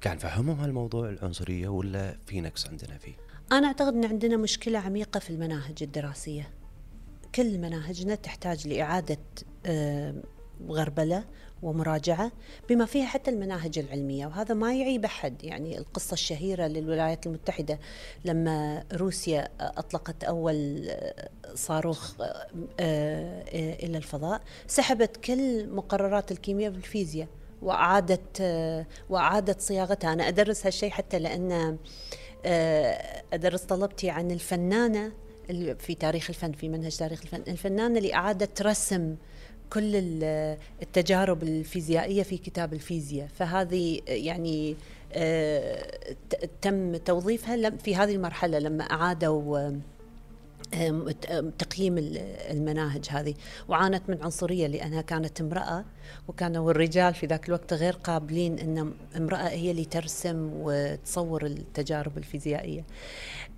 [0.01, 3.15] كان فهمهم هالموضوع العنصرية ولا في نقص عندنا فيه؟
[3.53, 6.51] أنا أعتقد أن عندنا مشكلة عميقة في المناهج الدراسية.
[7.35, 9.19] كل مناهجنا تحتاج لإعادة
[9.67, 10.15] آه،
[10.69, 11.25] غربلة
[11.63, 12.33] ومراجعة
[12.69, 15.45] بما فيها حتى المناهج العلمية وهذا ما يعيب أحد.
[15.45, 17.79] يعني القصة الشهيرة للولايات المتحدة
[18.25, 22.21] لما روسيا أطلقت أول آه، صاروخ
[22.81, 23.45] آه،
[23.83, 27.29] إلى الفضاء سحبت كل مقررات الكيمياء والفيزياء.
[27.63, 28.43] وأعادت
[29.11, 30.13] وأعادت صياغتها.
[30.13, 31.79] أنا أدرس هالشيء حتى لأن
[32.47, 35.13] آه، أدرس طلبتي عن الفنانة
[35.79, 37.43] في تاريخ الفن في منهج تاريخ الفن.
[37.49, 39.17] الفنانة اللي أعادت رسم
[39.73, 39.91] كل
[40.83, 43.29] التجارب الفيزيائية في كتاب الفيزياء.
[43.29, 44.77] فهذه يعني
[45.13, 46.15] آه،
[46.63, 49.71] تم توظيفها في هذه المرحلة لما أعادوا
[51.59, 51.95] تقييم
[52.51, 53.35] المناهج هذه
[53.69, 55.85] وعانت من عنصرية لأنها كانت امرأة
[56.29, 62.85] وكانوا الرجال في ذاك الوقت غير قابلين إن امرأة هي اللي ترسم وتصور التجارب الفيزيائية.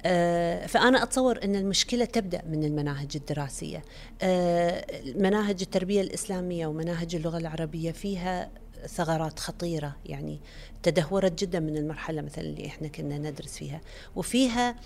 [0.05, 3.83] أه، فأنا أتصور إن المشكلة تبدأ من المناهج الدراسية.
[4.23, 4.85] أه،
[5.17, 8.51] مناهج التربية الإسلامية ومناهج اللغة العربية فيها
[8.87, 10.41] ثغرات خطيرة يعني
[10.83, 13.81] تدهورت جدا من المرحلة مثلا اللي إحنا كنا ندرس فيها
[14.17, 14.77] وفيها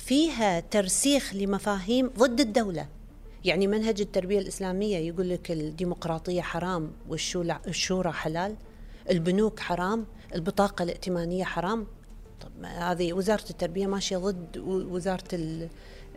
[0.00, 2.88] فيها ترسيخ لمفاهيم ضد الدولة.
[3.44, 8.56] يعني منهج التربية الإسلامية يقول لك الديمقراطية حرام والشورى حلال
[9.10, 11.86] البنوك حرام البطاقة الائتمانية حرام.
[12.40, 15.24] طب هذه وزارة التربية ماشية ضد وزارة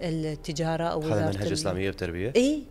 [0.01, 2.63] التجارة أو وزارة هذا منهج إسلامية بالتربية؟ إي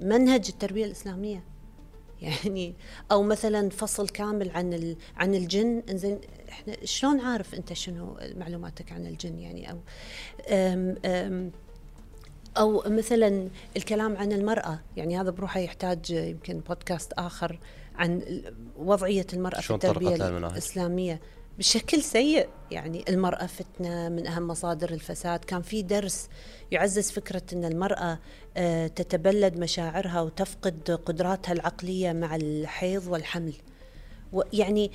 [0.00, 1.44] منهج التربية الإسلامية.
[2.22, 2.74] يعني
[3.12, 5.82] أو مثلا فصل كامل عن عن الجن.
[5.90, 9.78] إنزين إحنا شلون عارف أنت شنو معلوماتك عن الجن يعني؟ أو
[10.48, 11.50] أم أم
[12.56, 17.58] أو مثلا الكلام عن المرأة يعني هذا بروحه يحتاج يمكن بودكاست آخر
[17.94, 18.42] عن
[18.78, 21.20] وضعية المرأة في التربية الإسلامية.
[21.58, 25.44] بشكل سيء يعني المرأة فتنة من أهم مصادر الفساد.
[25.44, 26.28] كان في درس
[26.70, 28.18] يعزز فكرة أن المرأة
[28.56, 33.54] آه، تتبلد مشاعرها وتفقد قدراتها العقلية مع الحيض والحمل.
[34.52, 34.90] يعني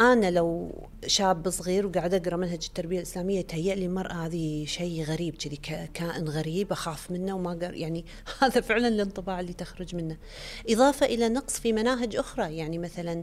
[0.00, 0.74] أنا لو
[1.06, 5.56] شاب صغير وقاعد أقرأ منهج التربية الإسلامية يتهيأ لي المرأة هذه شيء غريب كذي
[5.94, 8.04] كائن غريب أخاف منه وما يعني
[8.40, 10.16] هذا فعلا الانطباع اللي تخرج منه.
[10.68, 13.22] إضافة إلى نقص في مناهج أخرى يعني مثلا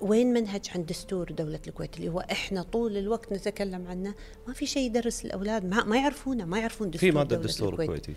[0.00, 4.14] وين منهج عن دستور دولة الكويت اللي هو إحنا طول الوقت نتكلم عنه؟
[4.48, 7.90] ما في شيء يدرس الأولاد ما, ما يعرفونه ما يعرفون دستور في مادة دستور الكويت.
[7.90, 8.14] الكويتي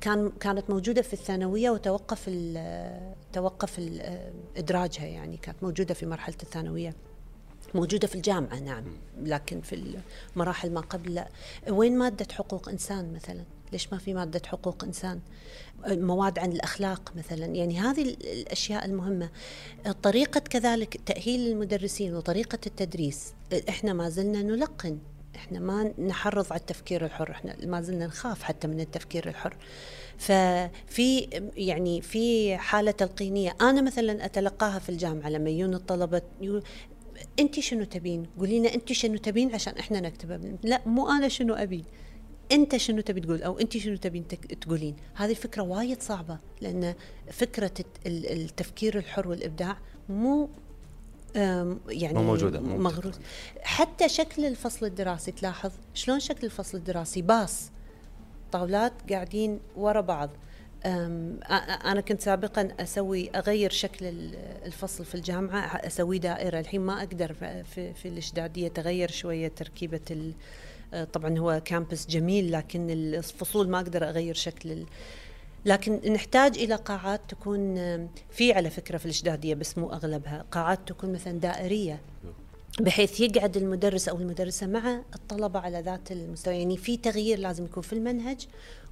[0.00, 2.30] كان كانت موجودة في الثانوية وتوقف
[3.32, 3.80] توقف
[4.56, 6.94] إدراجها يعني كانت موجودة في مرحلة الثانوية.
[7.74, 8.84] موجودة في الجامعة نعم.
[9.22, 9.96] لكن في
[10.36, 11.28] المراحل ما قبل لا.
[11.68, 15.20] وين مادة حقوق إنسان مثلا؟ ليش ما في مادة حقوق إنسان؟
[15.86, 17.46] مواد عن الأخلاق مثلا.
[17.46, 19.30] يعني هذه الأشياء المهمة.
[20.02, 23.34] طريقة كذلك تأهيل المدرسين وطريقة التدريس.
[23.68, 24.98] إحنا ما زلنا نلقن
[25.36, 29.56] إحنا ما نحرض على التفكير الحر إحنا ما زلنا نخاف حتى من التفكير الحر.
[30.18, 33.56] ففي يعني في حالة تلقينية.
[33.60, 36.22] أنا مثلا أتلقاها في الجامعة لما يجون الطلبة
[37.40, 41.54] أنت شنو تبين؟ قولي لنا أنت شنو تبين عشان إحنا نكتبه لا مو أنا شنو
[41.54, 41.84] ابي
[42.52, 44.28] أنت شنو تبي تقول أو أنت شنو تبين
[44.60, 44.96] تقولين.
[45.14, 46.94] هذه الفكرة وايد صعبة لأن
[47.30, 47.72] فكرة
[48.06, 50.48] التفكير الحر والإبداع مو
[51.36, 53.14] يعني مو موجودة مو مغروس
[53.62, 57.70] حتى شكل الفصل الدراسي تلاحظ شلون شكل الفصل الدراسي؟ باص.
[58.52, 60.30] طاولات قاعدين ورا بعض.
[60.84, 64.06] أنا كنت سابقا أسوي أغير شكل
[64.66, 66.60] الفصل في الجامعة أسوي دائرة.
[66.60, 67.32] الحين ما أقدر
[67.74, 70.32] في, في الإشدادية تغير شوية تركيبة
[71.12, 74.86] طبعا هو كامبس جميل لكن الفصول ما أقدر أغير شكل
[75.66, 77.74] لكن نحتاج إلى قاعات تكون
[78.30, 82.00] في على فكرة في الإشدادية بس مو أغلبها قاعات تكون مثلا دائرية
[82.80, 87.82] بحيث يقعد المدرس أو المدرسة مع الطلبة على ذات المستوى يعني في تغيير لازم يكون
[87.82, 88.46] في المنهج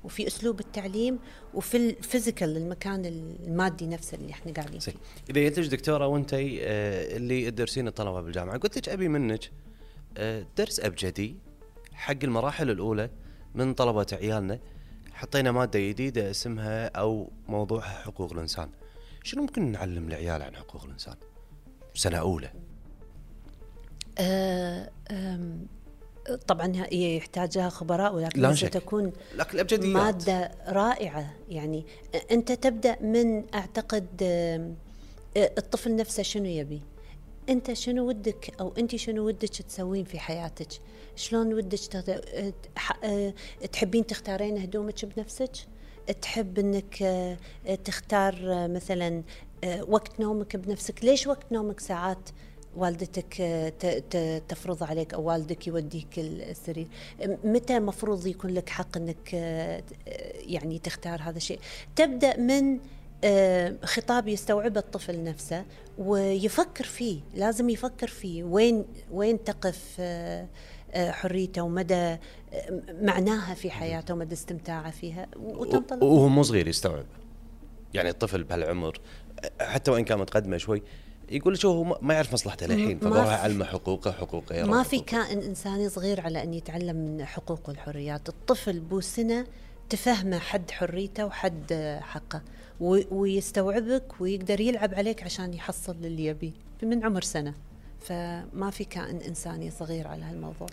[0.04, 1.18] وفي أسلوب التعليم
[1.54, 4.92] وفي الفيزيكال المكان المادي نفسه اللي إحنا قاعدين فيه.
[5.30, 9.50] إذا انت دكتوره وانت آه، اللي تدرسين الطلبة بالجامعة قلت لك أبي منك
[10.16, 11.36] آه، درس أبجدي
[11.92, 13.10] حق المراحل الأولى
[13.54, 14.58] من طلبة عيالنا
[15.14, 18.68] حطينا مادة جديدة اسمها أو موضوعها حقوق الإنسان.
[19.22, 21.16] شنو ممكن نعلم العيال عن حقوق الإنسان؟
[21.94, 22.50] سنة أولى.
[24.18, 24.90] أه
[26.46, 29.84] طبعا هي يحتاج لها خبراء ولكن ستكون لكن الأبجديات.
[29.84, 31.34] مادة رائعة.
[31.48, 31.86] يعني
[32.30, 34.06] أنت تبدأ من أعتقد
[35.36, 36.82] الطفل نفسه شنو يبي؟
[37.48, 40.68] أنت شنو ودك أو أنت شنو ودك تسوين في حياتك؟
[41.16, 41.78] شلون ودك
[43.72, 45.50] تحبين تختارين هدومك بنفسك؟
[46.22, 46.96] تحب إنك
[47.84, 48.36] تختار
[48.68, 49.22] مثلا
[49.88, 52.28] وقت نومك بنفسك؟ ليش وقت نومك ساعات
[52.76, 53.34] والدتك
[54.48, 56.86] تفرض عليك أو والدك يوديك السرير؟
[57.44, 59.32] متى مفروض يكون لك حق إنك
[60.46, 61.58] يعني تختار هذا الشيء؟
[61.96, 62.78] تبدأ من
[63.84, 65.64] خطاب يستوعبه الطفل نفسه
[65.98, 68.44] ويفكر فيه لازم يفكر فيه.
[68.44, 70.02] وين وين تقف
[70.96, 72.16] حريته ومدى
[72.88, 76.02] معناها في حياته ومدى استمتاعه فيها وتنطلق.
[76.02, 77.06] وهو مو صغير يستوعب.
[77.94, 79.00] يعني الطفل بهالعمر
[79.60, 80.82] حتى وإن كان متقدمه شوي
[81.30, 85.38] يقول شو هو ما يعرف مصلحته للحين فبروح اعلمه حقوقه حقوق غيره ما في كائن
[85.38, 89.46] إنساني صغير على أن يتعلم من حقوقه والحريات الطفل بو سنه
[89.90, 92.42] تفهمه حد حريته وحد حقه.
[92.80, 97.54] ويستوعبك ويقدر يلعب عليك عشان يحصل اللي يبيه من عمر سنة.
[98.00, 100.68] فما في كائن إنساني صغير على هالموضوع.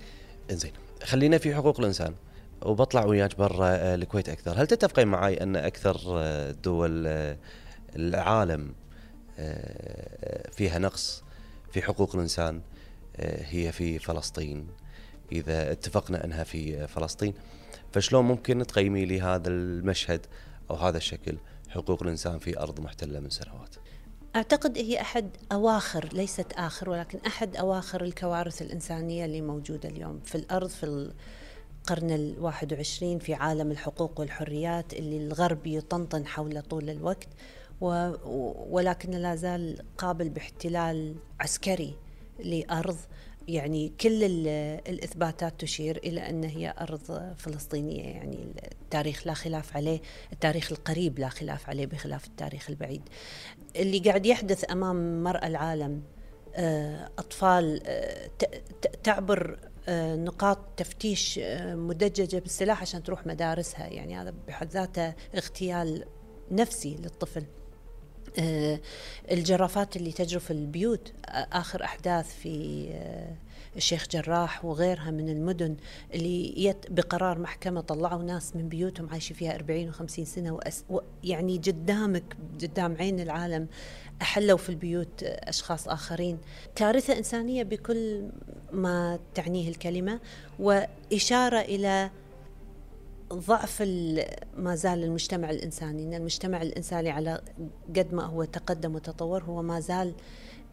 [0.51, 0.71] إنزين
[1.03, 2.13] خلينا في حقوق الإنسان
[2.61, 4.61] وبطلع وياك برا آه، الكويت أكثر.
[4.61, 7.37] هل تتفقين معي أن أكثر آه، دول آه،
[7.95, 8.73] العالم
[10.51, 11.23] فيها نقص
[11.71, 12.61] في حقوق الإنسان
[13.19, 14.67] هي في فلسطين؟
[15.31, 17.33] إذا اتفقنا أنها في فلسطين
[17.91, 20.25] فشلون ممكن تقيمي لي هذا المشهد
[20.69, 21.37] أو هذا الشكل؟
[21.71, 23.75] حقوق الإنسان في أرض محتلة من سنوات.
[24.35, 30.35] أعتقد هي أحد أواخر ليست آخر ولكن أحد أواخر الكوارث الإنسانية اللي موجودة اليوم في
[30.35, 37.27] الأرض في القرن الواحد وعشرين في عالم الحقوق والحريات اللي الغرب يطنطن حوله طول الوقت
[38.69, 41.95] ولكن لا زال قابل باحتلال عسكري
[42.39, 42.97] لأرض.
[43.53, 44.23] يعني كل
[44.87, 50.01] الإثباتات تشير إلى أن هي أرض فلسطينية يعني التاريخ لا خلاف عليه
[50.33, 53.01] التاريخ القريب لا خلاف عليه بخلاف التاريخ البعيد.
[53.75, 56.01] اللي قاعد يحدث أمام مرأى العالم
[56.55, 58.29] آه، أطفال آه،
[59.03, 63.87] تعبر آه، نقاط تفتيش مدججة بالسلاح عشان تروح مدارسها.
[63.87, 66.05] يعني هذا بحد ذاته اغتيال
[66.51, 67.45] نفسي للطفل.
[69.31, 73.35] الجرافات اللي تجرف البيوت آخر أحداث في آه،
[73.75, 75.75] الشيخ جراح وغيرها من المدن
[76.13, 80.83] اللي يت بقرار محكمة طلعوا ناس من بيوتهم عايشين فيها 40 و50 سنة وأس
[81.23, 82.23] يعني قدامك
[82.61, 83.67] قدام عين العالم
[84.21, 86.37] أحلوا في البيوت أشخاص آخرين.
[86.75, 88.29] كارثة إنسانية بكل
[88.71, 90.19] ما تعنيه الكلمة
[90.59, 92.11] وإشارة إلى
[93.31, 93.81] ضعف
[94.57, 97.41] ما زال المجتمع الإنساني إن المجتمع الإنساني على
[97.97, 100.13] قد ما هو تقدم وتطور هو ما زال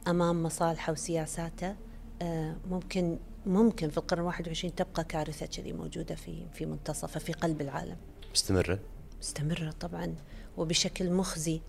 [0.09, 1.75] أمام مصالحه وسياساته
[2.23, 7.61] آه، ممكن ممكن في القرن 21 تبقى كارثة كذي موجودة في في منتصفه في قلب
[7.61, 7.97] العالم
[8.33, 8.79] مستمرة؟
[9.21, 10.15] مستمرة طبعا
[10.57, 11.61] وبشكل مخزي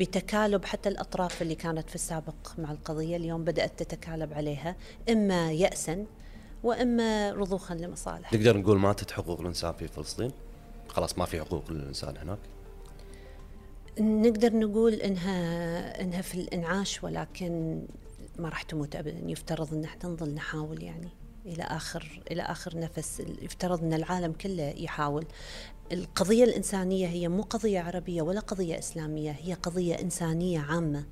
[0.00, 4.76] وبتكالب حتى الأطراف اللي كانت في السابق مع القضية اليوم بدأت تتكالب عليها
[5.10, 6.06] إما يأسا
[6.62, 10.30] وإما رضوخا لمصالح نقدر نقول ماتت حقوق الإنسان في فلسطين؟
[10.88, 12.38] خلاص ما في حقوق للانسان هناك.
[14.00, 17.82] نقدر نقول إنها إنها في الإنعاش ولكن
[18.38, 19.20] ما راح تموت ابدا.
[19.30, 21.08] يفترض ان إحنا نظل نحاول يعني
[21.46, 23.22] إلى آخر إلى آخر نفس.
[23.42, 25.24] يفترض أن العالم كله يحاول.
[25.92, 31.04] القضية الإنسانية هي مو قضية عربية ولا قضية إسلامية هي قضية إنسانية عامة.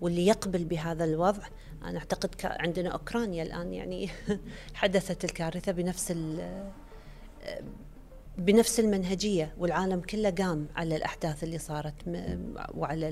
[0.00, 1.42] واللي يقبل بهذا الوضع
[1.84, 4.08] أنا أعتقد عندنا أوكرانيا الآن يعني
[4.74, 6.14] حدثت الكارثة بنفس
[8.38, 11.94] بنفس المنهجية والعالم كله قام على الأحداث اللي صارت
[12.74, 13.08] وعلى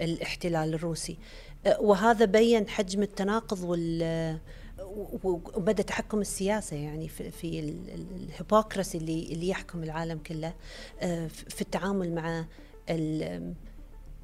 [0.00, 1.18] الاحتلال الروسي.
[1.78, 4.38] وهذا بين حجم التناقض وال
[5.24, 7.58] ومدى تحكم السياسة يعني في, في
[8.16, 10.52] الهيبوكراسي اللي اللي يحكم العالم كله
[11.30, 12.44] في التعامل مع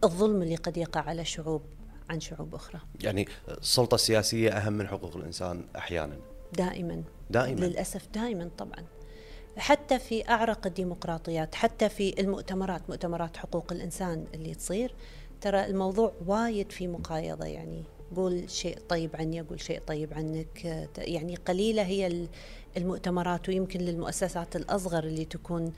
[0.05, 1.62] الظلم اللي قد يقع على شعوب
[2.11, 2.81] عن شعوب أخرى.
[3.01, 6.16] يعني السلطة السياسية أهم من حقوق الإنسان أحيانا.
[6.53, 7.03] دائما.
[7.31, 7.61] دائما.
[7.61, 8.85] للأسف دائما طبعا.
[9.57, 14.94] حتى في أعرق الديمقراطيات حتى في المؤتمرات مؤتمرات حقوق الإنسان اللي تصير
[15.40, 17.44] ترى الموضوع وايد في مقايضة.
[17.44, 17.85] يعني
[18.16, 20.88] قول شيء طيب عني أقول شيء طيب عنك.
[20.99, 22.27] يعني قليلة هي
[22.76, 25.72] المؤتمرات ويمكن للمؤسسات الأصغر اللي تكون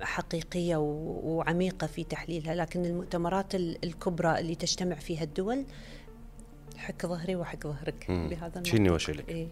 [0.00, 5.64] حقيقية وعميقة في تحليلها لكن المؤتمرات الكبرى اللي تجتمع فيها الدول
[6.76, 9.28] حك ظهري وحك ظهرك بهذا الموضوع شيني وشيلك.
[9.28, 9.46] إيه؟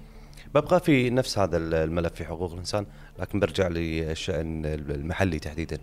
[0.54, 2.86] ببقى في نفس هذا الملف في حقوق الإنسان
[3.18, 5.78] لكن برجع للشأن المحلي تحديدا.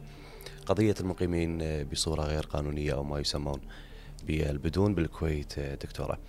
[0.65, 3.59] قضية المقيمين بصورة غير قانونية أو ما يسمون
[4.27, 6.19] بالبدون بالكويت دكتورة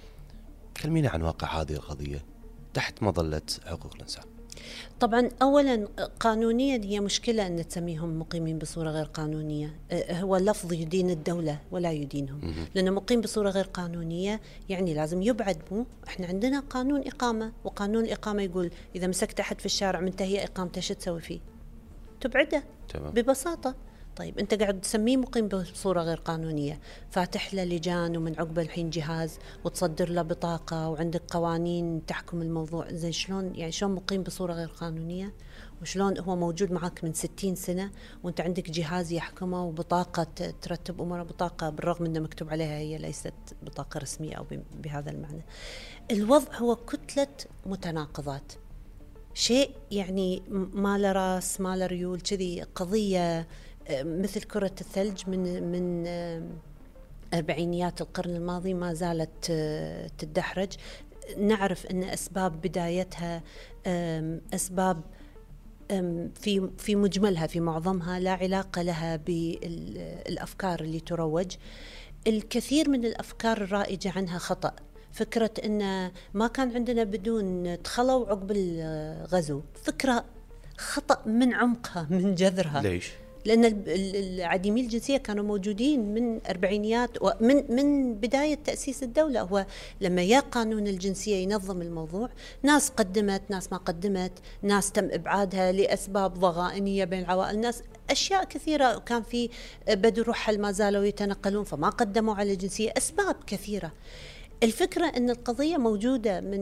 [0.83, 2.25] كلمينا عن واقع هذه القضية.
[2.79, 4.25] تحت مظلة حقوق الإنسان.
[5.01, 5.89] طبعا اولا
[6.21, 9.77] قانونيا هي مشكلة أن تسميهم مقيمين بصورة غير قانونية.
[9.91, 12.55] أه، هو لفظ يدين الدولة ولا يدينهم.
[12.75, 18.43] لأنه مقيم بصورة غير قانونية يعني لازم يبعد مو؟ إحنا عندنا قانون إقامة وقانون الإقامة
[18.43, 21.41] يقول إذا مسكت أحد في الشارع منتهيه إقامته شو تسوي فيه؟
[22.21, 22.63] تبعده.
[22.89, 23.11] تمام.
[23.11, 23.75] ببساطة.
[24.19, 29.39] طيب أنت قاعد تسميه مقيم بصورة غير قانونية فاتح له لجان ومن عقبه الحين جهاز
[29.65, 35.35] وتصدر له بطاقة وعندك قوانين تحكم الموضوع زين شلون يعني شلون مقيم بصورة غير قانونية
[35.83, 37.91] وشلون هو موجود معك من 60 سنة
[38.23, 43.99] وأنت عندك جهاز يحكمه وبطاقة ترتب أموره بطاقة بالرغم إنه مكتوب عليها هي ليست بطاقة
[43.99, 45.43] رسمية أو بهذا المعنى.
[46.11, 47.29] الوضع هو كتلة
[47.67, 48.53] متناقضات.
[49.35, 53.47] شيء يعني ما له راس ما له ريول كذي قضية
[53.91, 56.07] مثل كرة الثلج من من
[57.35, 60.73] أربعينيات القرن الماضي ما زالت آه، تدحرج.
[61.39, 63.43] نعرف أن أسباب بدايتها
[64.55, 65.01] أسباب
[66.35, 71.57] في في مجملها في معظمها لا علاقة لها بالأفكار اللي تروج.
[72.27, 74.73] الكثير من الأفكار الرائجة عنها خطأ.
[75.13, 79.63] فكرة أن ما كان عندنا بدون تخلوا عقب الغزو.
[79.83, 80.25] فكرة
[80.79, 82.83] خطأ من عمقها من جذرها.
[82.83, 83.13] ليش؟
[83.49, 89.41] لأن العديمي الجنسية كانوا موجودين من أربعينيات ومن من بداية تأسيس الدولة.
[89.41, 89.67] هو
[90.01, 92.29] لما يا قانون الجنسية ينظم الموضوع
[92.63, 94.33] ناس قدمت ناس ما قدمت
[94.63, 99.51] ناس تم إبعادها لأسباب ضغائنية بين العوائل ناس أشياء كثيرة كان في
[99.89, 103.93] بدو رحل ما زالوا يتنقلون فما قدموا على الجنسية أسباب كثيرة.
[104.63, 106.61] الفكرة أن القضية موجودة من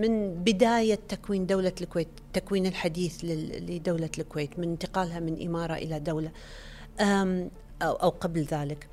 [0.00, 6.30] من بداية تكوين دولة الكويت التكوين الحديث لدولة الكويت من انتقالها من إمارة إلى دولة
[7.82, 8.88] أو قبل ذلك.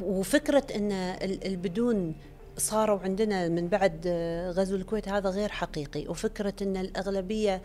[0.00, 2.14] وفكرة أن البدون
[2.56, 4.08] صاروا عندنا من بعد
[4.56, 6.08] غزو الكويت هذا غير حقيقي.
[6.08, 7.62] وفكرة أن الأغلبية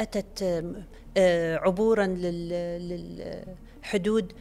[0.00, 0.64] أتت
[1.64, 2.06] عبورا
[2.86, 4.32] للحدود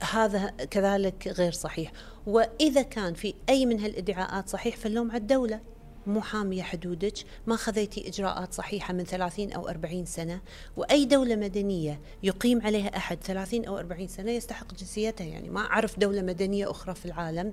[0.00, 1.92] هذا كذلك غير صحيح.
[2.26, 5.60] وإذا كان في أي من هالإدعاءات صحيح فاللوم على الدولة.
[6.06, 7.14] مو حامية حدودك.
[7.46, 10.40] ما خذيتي إجراءات صحيحة من 30 أو 40 سنة.
[10.76, 15.24] وأي دولة مدنية يقيم عليها أحد 30 أو 40 سنة يستحق جنسيتها.
[15.24, 17.52] يعني ما أعرف دولة مدنية أخرى في العالم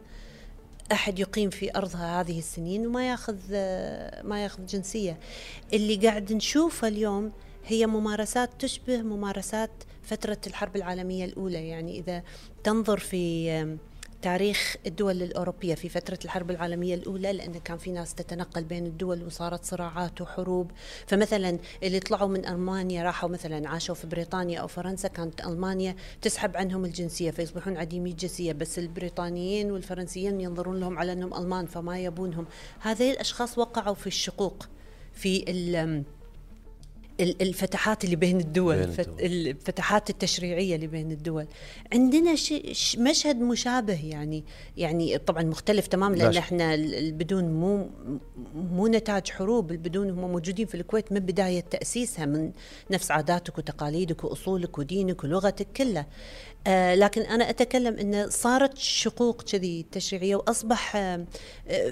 [0.92, 3.38] أحد يقيم في أرضها هذه السنين وما ياخذ
[4.24, 5.20] ما ياخذ جنسية.
[5.74, 7.32] اللي قاعد نشوفه اليوم
[7.66, 9.72] هي ممارسات تشبه ممارسات
[10.04, 11.68] فترة الحرب العالمية الأولى.
[11.68, 12.24] يعني إذا
[12.64, 13.78] تنظر في
[14.22, 19.24] تاريخ الدول الأوروبية في فترة الحرب العالمية الأولى لأن كان في ناس تتنقل بين الدول
[19.24, 20.72] وصارت صراعات وحروب.
[21.08, 26.58] فمثلا اللي طلعوا من ألمانيا راحوا مثلا عاشوا في بريطانيا أو فرنسا كانت ألمانيا تسحب
[26.58, 28.54] عنهم الجنسية فيصبحون عديمي الجنسية.
[28.54, 32.46] بس البريطانيين والفرنسيين ينظرون لهم على أنهم ألمان فما يبونهم.
[32.80, 34.68] هذه الأشخاص وقعوا في الشقوق
[35.14, 35.46] في
[37.22, 39.16] الفتحات اللي بين الدول, بين الدول.
[39.20, 41.48] الفتحات التشريعية اللي بين الدول.
[41.94, 42.32] عندنا
[42.98, 44.44] مشهد مشابه يعني
[44.78, 47.90] يعني طبعا مختلف تماما لأن إحنا البدون مو
[48.56, 52.52] مو نتاج حروب البدون هم موجودين في الكويت من بداية تأسيسها من
[52.92, 56.08] نفس عاداتك وتقاليدك وأصولك ودينك ولغتك كلها.
[56.68, 61.26] آه لكن أنا أتكلم انه صارت شقوق كذي تشريعية وأصبح آه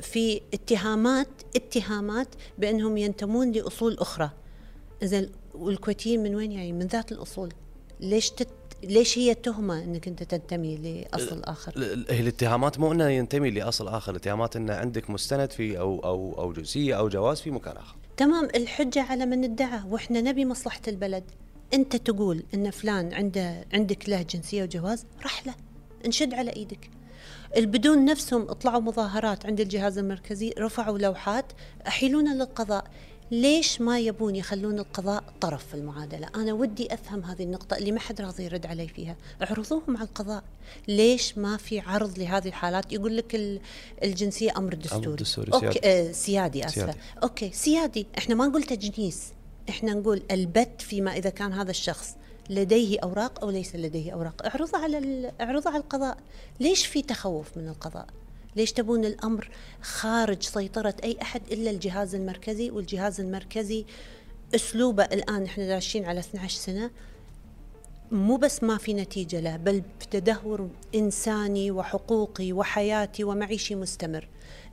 [0.02, 2.28] في اتهامات اتهامات
[2.58, 4.32] بأنهم ينتمون لأصول أخرى.
[5.04, 7.54] زين والكويتيين من وين يعني؟ من ذات الأصول.
[8.00, 8.48] ليش تت
[8.84, 11.74] ليش هي تهمة إنك أنت تنتمي لأصل آخر؟
[12.10, 16.54] هي الاتهامات مو إنه ينتمي لأصل آخر الاتهامات إنه عندك مستند في أو أو أو
[16.54, 17.96] جنسية أو جواز في مكان آخر.
[18.18, 21.24] تمام الحجة على من ادعى وإحنا نبي مصلحة البلد.
[21.74, 25.56] أنت تقول إن فلان عنده عندك له جنسية وجواز رح له.
[26.06, 26.90] انشد على إيدك.
[27.58, 31.46] البدون نفسهم اطلعوا مظاهرات عند الجهاز المركزي رفعوا لوحات
[31.88, 32.84] أحيلونا للقضاء.
[33.32, 38.00] ليش ما يبون يخلون القضاء طرف في المعادلة؟ أنا ودي أفهم هذه النقطة اللي ما
[38.00, 39.16] حد راضي يرد علي فيها.
[39.42, 40.44] اعرضوهم على القضاء.
[40.88, 43.60] ليش ما في عرض لهذه الحالات؟ يقول لك
[44.04, 45.54] الجنسية أمر دستوري, أمر دستوري.
[45.54, 46.82] okay سيادي, آه سيادي أسفة.
[46.82, 46.98] سيادي.
[47.24, 48.08] okay سيادي.
[48.18, 49.24] إحنا ما نقول تجنيس.
[49.70, 52.16] إحنا نقول البت فيما إذا كان هذا الشخص
[52.50, 54.46] لديه أوراق أو ليس لديه أوراق.
[54.46, 56.18] اعرضها على اعرضها على القضاء.
[56.60, 58.08] ليش في تخوف من القضاء؟
[58.60, 59.50] ليش تبون الأمر
[59.82, 63.86] خارج سيطرة أي أحد إلا الجهاز المركزي؟ والجهاز المركزي
[64.56, 66.92] أسلوبه الآن إحنا داشين على 12 سنة.
[68.12, 74.28] مو بس ما في نتيجة له بل بتدهور إنساني وحقوقي وحياتي ومعيشي مستمر.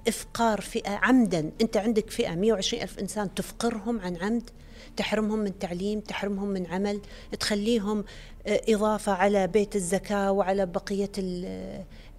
[0.08, 1.50] إفقار فئة عمدا.
[1.60, 4.50] أنت عندك فئة 120 ألف إنسان تفقرهم عن عمد
[4.96, 7.00] تحرمهم من تعليم تحرمهم من عمل
[7.40, 8.04] تخليهم
[8.46, 11.12] إضافة على بيت الزكاة وعلى بقية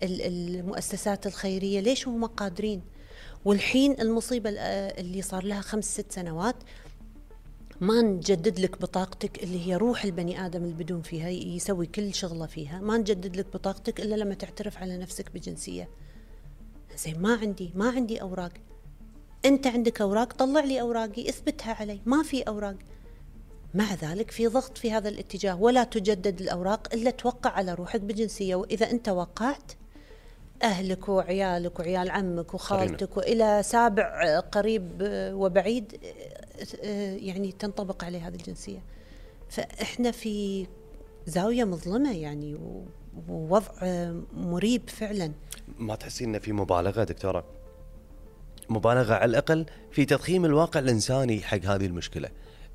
[0.04, 2.82] المؤسسات الخيرية ليش هم قادرين؟
[3.46, 6.56] والحين المصيبة اللي صار لها خمس ست سنوات
[7.82, 12.46] ما نجدد لك بطاقتك اللي هي روح البني آدم اللي بدون فيها يسوي كل شغلة
[12.46, 15.90] فيها ما نجدد لك بطاقتك إلا لما تعترف على نفسك بجنسية.
[16.98, 18.52] زين ما عندي ما عندي أوراق.
[19.46, 22.02] أنت عندك أوراق طلع لي أوراقي اثبتها علي.
[22.06, 22.76] ما في أوراق.
[23.74, 28.56] مع ذلك في ضغط في هذا الاتجاه ولا تجدد الأوراق إلا توقع على روحك بجنسية.
[28.56, 29.72] وإذا أنت وقعت
[30.64, 34.92] أهلك وعيالك وعيال عمك وخالتك وإلى سابع قريب
[35.34, 36.00] وبعيد
[37.18, 38.80] يعني تنطبق عليه هذه الجنسية.
[39.50, 40.68] فإحنا في
[41.26, 42.58] زاوية مظلمة يعني
[43.28, 43.62] ووضع
[44.34, 45.32] مريب فعلا.
[45.78, 47.46] ما تحسين إنه في مبالغة دكتورة؟
[48.70, 52.30] مبالغة على الأقل في تضخيم الواقع الإنساني حق هذه المشكلة.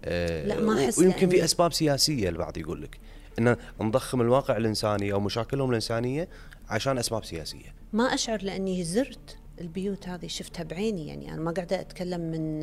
[0.04, 2.98] آه، لا ما أحس ويمكن في أسباب سياسية البعض يقول لك
[3.38, 6.28] إن نضخم الواقع الإنساني أو مشاكلهم الإنسانية
[6.72, 7.74] عشان أسباب سياسية.
[7.92, 11.32] ما أشعر لأني زرت البيوت هذه شفتها بعيني يعني.
[11.32, 12.60] أنا ما قاعدة أتكلم من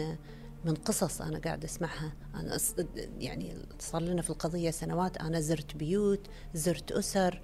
[0.65, 2.13] من قصص أنا قاعدة أسمعها.
[2.35, 2.57] أنا
[3.19, 7.41] يعني صار لنا في القضية سنوات أنا زرت بيوت زرت أسر.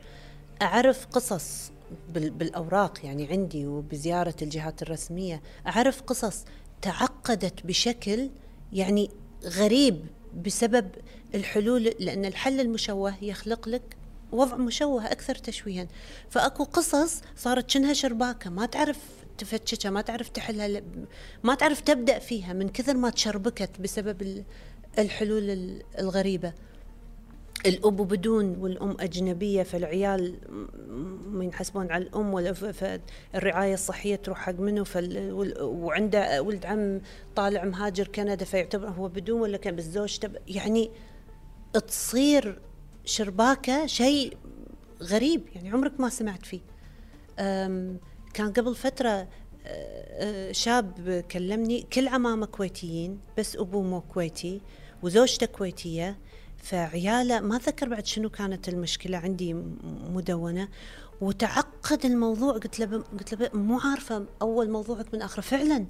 [0.61, 1.71] أعرف قصص
[2.13, 5.41] بالأوراق يعني عندي وبزيارة الجهات الرسمية.
[5.67, 6.45] أعرف قصص
[6.81, 8.29] تعقدت بشكل
[8.73, 9.09] يعني
[9.45, 10.05] غريب
[10.45, 10.89] بسبب
[11.35, 13.97] الحلول لأن الحل المشوه يخلق لك
[14.31, 15.87] وضع مشوه أكثر تشويها.
[16.29, 18.99] فأكو قصص صارت شنها شرباكة ما تعرف
[19.37, 20.81] تفتشها ما تعرف تحلها
[21.43, 24.45] ما تعرف تبدأ فيها من كثر ما تشربكت بسبب
[24.99, 26.53] الحلول الغريبة.
[27.65, 30.35] الأب بدون والأم أجنبية فالعيال
[31.33, 34.85] ينحسبون على الأم فالرعاية الصحية تروح حق منه
[35.61, 37.01] وعنده ولد عم
[37.35, 40.91] طالع مهاجر كندا فيعتبر هو بدون ولا كان بالزوج يعني
[41.87, 42.61] تصير
[43.05, 44.37] شرباكة شيء
[45.01, 46.61] غريب يعني عمرك ما سمعت فيه.
[48.33, 49.27] كان قبل فترة
[50.51, 54.61] شاب كلمني كل عمامة كويتيين بس ابوه مو كويتي
[55.03, 56.17] وزوجته كويتية
[56.57, 59.53] فعياله ما ذكر بعد شنو كانت المشكلة عندي
[60.13, 60.69] مدونة
[61.21, 62.53] وتعقد الموضوع.
[62.53, 65.41] قلت له قلت له مو عارفة أول موضوعك من آخره.
[65.41, 65.85] فعلا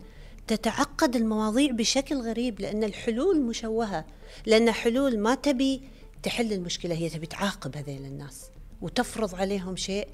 [0.48, 4.06] تتعقد المواضيع بشكل غريب لأن الحلول مشوهة
[4.46, 5.82] لأن حلول ما تبي
[6.26, 8.50] تحل المشكلة هي تبي تعاقب هذيل الناس
[8.82, 10.08] وتفرض عليهم شيء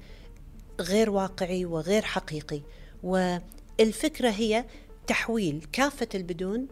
[0.80, 2.60] غير واقعي وغير حقيقي.
[3.02, 4.64] والفكرة هي
[5.06, 6.66] تحويل كافة البدون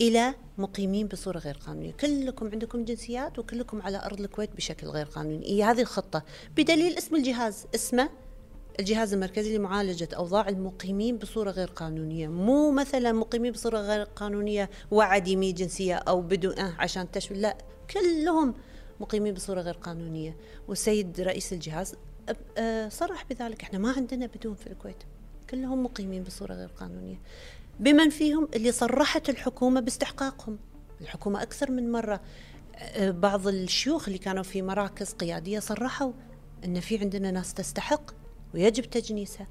[0.00, 5.46] إلى مقيمين بصورة غير قانونية، كلكم عندكم جنسيات وكلكم على أرض الكويت بشكل غير قانوني،
[5.50, 6.22] هي هذه الخطة.
[6.56, 8.10] بدليل اسم الجهاز، اسمه
[8.80, 12.28] الجهاز المركزي لمعالجة أوضاع المقيمين بصورة غير قانونية.
[12.28, 17.58] مو مثلا مقيمين بصورة غير قانونية وعديمي جنسية أو بدون آه عشان تشمل لا
[17.90, 18.54] كلهم
[19.00, 20.36] مقيمين بصورة غير قانونية.
[20.68, 21.94] والسيد رئيس الجهاز
[22.58, 23.62] آه، صرح بذلك.
[23.62, 24.96] إحنا ما عندنا بدون في الكويت.
[25.50, 27.20] كلهم مقيمين بصورة غير قانونية.
[27.80, 30.58] بمن فيهم؟ اللي صرحت الحكومة باستحقاقهم.
[31.00, 32.20] الحكومة أكثر من مرة.
[32.76, 36.12] آه، بعض الشيوخ اللي كانوا في مراكز قيادية صرحوا
[36.64, 38.10] أن في عندنا ناس تستحق
[38.54, 39.46] ويجب تجنيسها.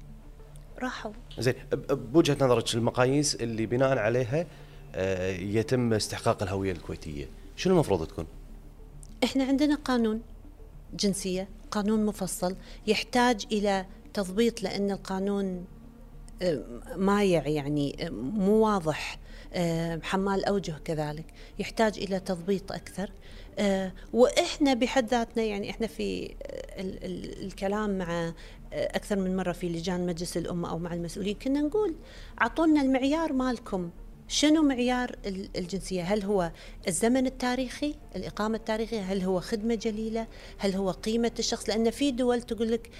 [0.78, 1.12] راحوا.
[1.38, 1.54] زين
[1.90, 4.46] بوجهة نظرك المقاييس اللي بناء عليها
[4.94, 8.26] آه، يتم استحقاق الهوية الكويتية شنو المفروض تكون؟
[9.24, 10.22] إحنا عندنا قانون
[10.94, 12.56] جنسية قانون مفصل
[12.86, 15.64] يحتاج إلى تضبيط لأن القانون
[16.96, 19.18] مايع يعني مو واضح
[20.02, 21.24] حمال أوجه كذلك
[21.58, 23.10] يحتاج إلى تضبيط أكثر.
[24.12, 26.34] وإحنا بحد ذاتنا يعني إحنا في
[27.42, 28.32] الكلام مع
[28.72, 31.94] أكثر من مرة في لجان مجلس الأمة أو مع المسؤولين كنا نقول
[32.40, 33.90] اعطونا المعيار مالكم.
[34.28, 35.16] شنو معيار
[35.56, 36.52] الجنسية؟ هل هو
[36.88, 40.26] الزمن التاريخي، الإقامة التاريخية، هل هو خدمة جليلة،
[40.58, 42.90] هل هو قيمة الشخص؟ لأن في دول تقول لك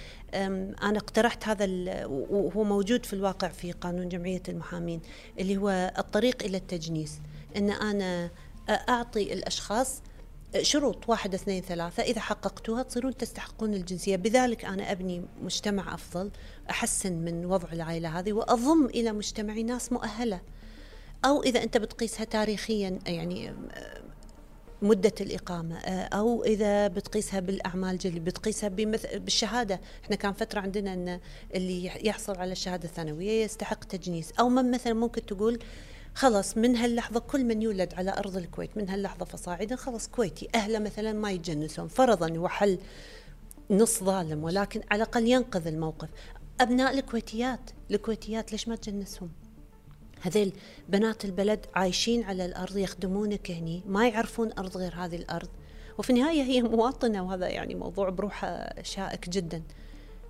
[0.83, 1.65] أنا اقترحت هذا
[2.05, 5.01] وهو موجود في الواقع في قانون جمعية المحامين
[5.39, 7.19] اللي هو الطريق إلى التجنيس،
[7.57, 8.29] إن أنا
[8.69, 10.01] أعطي الأشخاص
[10.61, 14.15] شروط واحد اثنين ثلاثة إذا حققتوها تصيرون تستحقون الجنسية.
[14.15, 16.31] بذلك أنا أبني مجتمع أفضل
[16.69, 20.41] أحسن من وضع العائلة هذه وأضم إلى مجتمعي ناس مؤهلة.
[21.25, 23.53] أو إذا أنت بتقيسها تاريخيا يعني
[24.81, 28.69] مدة الإقامة أو إذا بتقيسها بالأعمال جلي بتقيسها
[29.13, 29.81] بالشهادة.
[30.03, 31.19] إحنا كان فترة عندنا أن
[31.55, 34.31] اللي يحصل على الشهادة الثانوية يستحق تجنيس.
[34.39, 35.59] أو من مثلا ممكن تقول
[36.13, 40.47] خلاص من هاللحظة كل من يولد على أرض الكويت من هاللحظة فصاعدا خلاص كويتي.
[40.55, 42.79] أهله مثلا ما يتجنسون فرضا وحل
[43.69, 46.09] نص ظالم ولكن على الأقل ينقذ الموقف.
[46.61, 49.29] أبناء الكويتيات الكويتيات ليش ما تجنسهم؟
[50.21, 50.53] هذيل
[50.89, 55.49] بنات البلد عايشين على الأرض يخدمونك هني ما يعرفون أرض غير هذه الأرض
[55.97, 59.63] وفي النهاية هي مواطنة وهذا يعني موضوع بروحه شائك جدا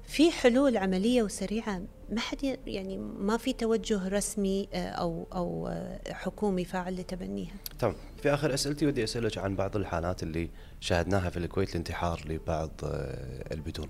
[0.08, 6.14] في حلول عملية وسريعة ما حد يعني ما في توجه رسمي آه، أو أو آه،
[6.14, 7.54] حكومي فاعل لتبنيها.
[7.80, 12.72] تمام، في آخر أسئلتي ودي أسألك عن بعض الحالات اللي شاهدناها في الكويت الانتحار لبعض
[12.84, 13.88] آه، البدون.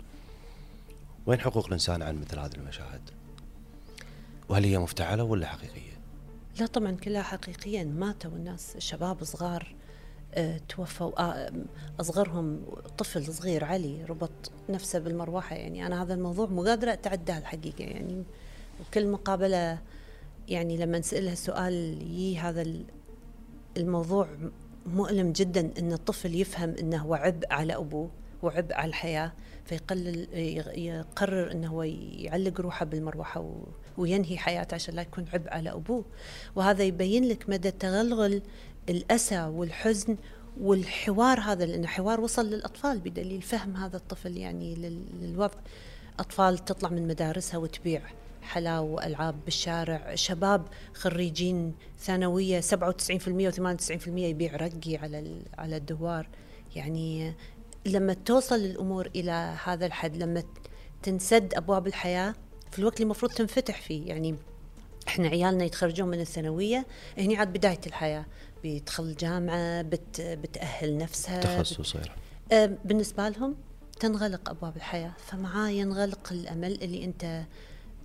[1.25, 3.16] وين حقوق الإنسان عن مثل هذه المشاهد؟
[4.49, 5.97] وهل هي مفتعلة ولا حقيقية؟
[6.59, 7.83] لا طبعا كلها حقيقيا.
[7.83, 9.75] ماتوا الناس شباب صغار
[10.33, 11.53] آه، توفوا آه،
[11.99, 12.61] أصغرهم
[12.97, 15.55] طفل صغير علي ربط نفسه بالمروحة.
[15.55, 17.83] يعني أنا هذا الموضوع مو قادرة أتعداه الحقيقة.
[17.83, 18.23] يعني
[18.79, 19.79] وكل مقابلة
[20.47, 21.73] يعني لما نسألها سؤال
[22.11, 22.65] يي هذا
[23.77, 24.27] الموضوع
[24.85, 28.09] مؤلم جدا إن الطفل يفهم إنه هو عبء على أبوه.
[28.41, 29.31] وعبء على الحياة
[29.65, 30.27] فيقلل
[30.77, 33.55] يقرر انه هو يعلق روحه بالمروحة
[33.97, 36.05] وينهي حياته عشان لا يكون عبء على أبوه.
[36.55, 38.41] وهذا يبين لك مدى تغلغل
[38.89, 40.17] الأسى والحزن
[40.59, 44.75] والحوار هذا لأنه حوار وصل للأطفال بدليل فهم هذا الطفل يعني
[45.21, 45.59] للوضع.
[46.19, 48.01] أطفال تطلع من مدارسها وتبيع
[48.41, 50.15] حلاوة وألعاب بالشارع.
[50.15, 52.65] شباب خريجين ثانوية 97%
[53.51, 56.27] و98% يبيع رقي على على الدوار.
[56.75, 57.33] يعني
[57.87, 60.43] لما توصل الأمور إلى هذا الحد لما
[61.03, 62.35] تنسد أبواب الحياة
[62.71, 64.07] في الوقت اللي المفروض تنفتح فيه.
[64.07, 64.35] يعني
[65.07, 66.85] إحنا عيالنا يتخرجون من الثانوية
[67.17, 68.25] هني عاد بداية الحياة.
[68.63, 72.09] بيدخل جامعة بت بتأهل نفسها تخصص بت
[72.51, 73.55] آه بالنسبة لهم
[73.99, 75.13] تنغلق أبواب الحياة.
[75.17, 77.43] فمعاه ينغلق الأمل اللي أنت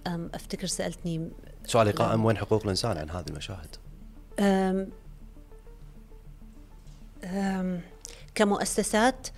[0.07, 1.31] أفتكر سألتني
[1.67, 3.77] سؤالي قائم وين حقوق الإنسان عن هذه المشاهد؟
[4.39, 4.89] أم
[7.25, 7.81] أم
[8.35, 9.29] كمؤسسات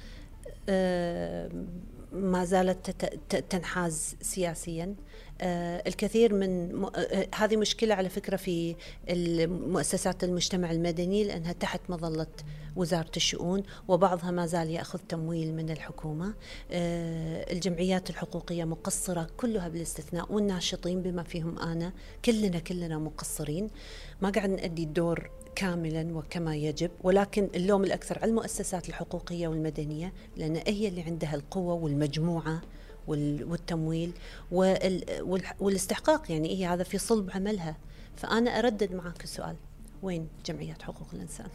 [2.13, 2.91] ما زالت
[3.51, 4.85] تنحاز سياسيا.
[4.85, 4.95] آه،
[5.41, 6.85] الكثير من م...
[6.85, 8.77] آه، هذه مشكلة على فكرة في
[9.47, 12.27] مؤسسات المجتمع المدني لأنها تحت مظلة
[12.77, 16.35] وزارة الشؤون وبعضها ما زال يأخذ تمويل من الحكومة.
[16.71, 21.93] آه، الجمعيات الحقوقية مقصرة كلها بالاستثناء والناشطين بما فيهم أنا
[22.25, 23.71] كلنا كلنا مقصرين.
[24.23, 30.57] ما قاعد نأدي الدور كاملا وكما يجب ولكن اللوم الأكثر على المؤسسات الحقوقية والمدنية لأن
[30.67, 32.61] هي اللي عندها القوة والمجموعة
[33.07, 34.13] والتمويل
[35.61, 36.31] والاستحقاق.
[36.31, 37.77] يعني هي هذا في صلب عملها.
[38.17, 39.57] فأنا أردد معك السؤال.
[40.03, 41.49] وين جمعيات حقوق الإنسان؟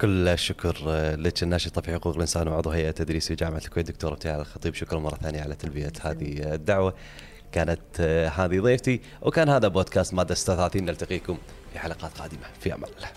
[0.00, 0.76] كل الشكر
[1.16, 3.86] لك الناشطة في حقوق الإنسان وعضو هيئة تدريس في جامعة الكويت.
[3.86, 6.94] دكتورة ابتهال الخطيب شكرا مرة ثانية على تلبية هذه الدعوة.
[7.52, 8.00] كانت
[8.34, 11.38] هذه ضيفتي وكان هذا بودكاست مادة 36 نلتقيكم
[11.72, 12.46] في حلقات قادمة.
[12.60, 13.08] في أمان الله.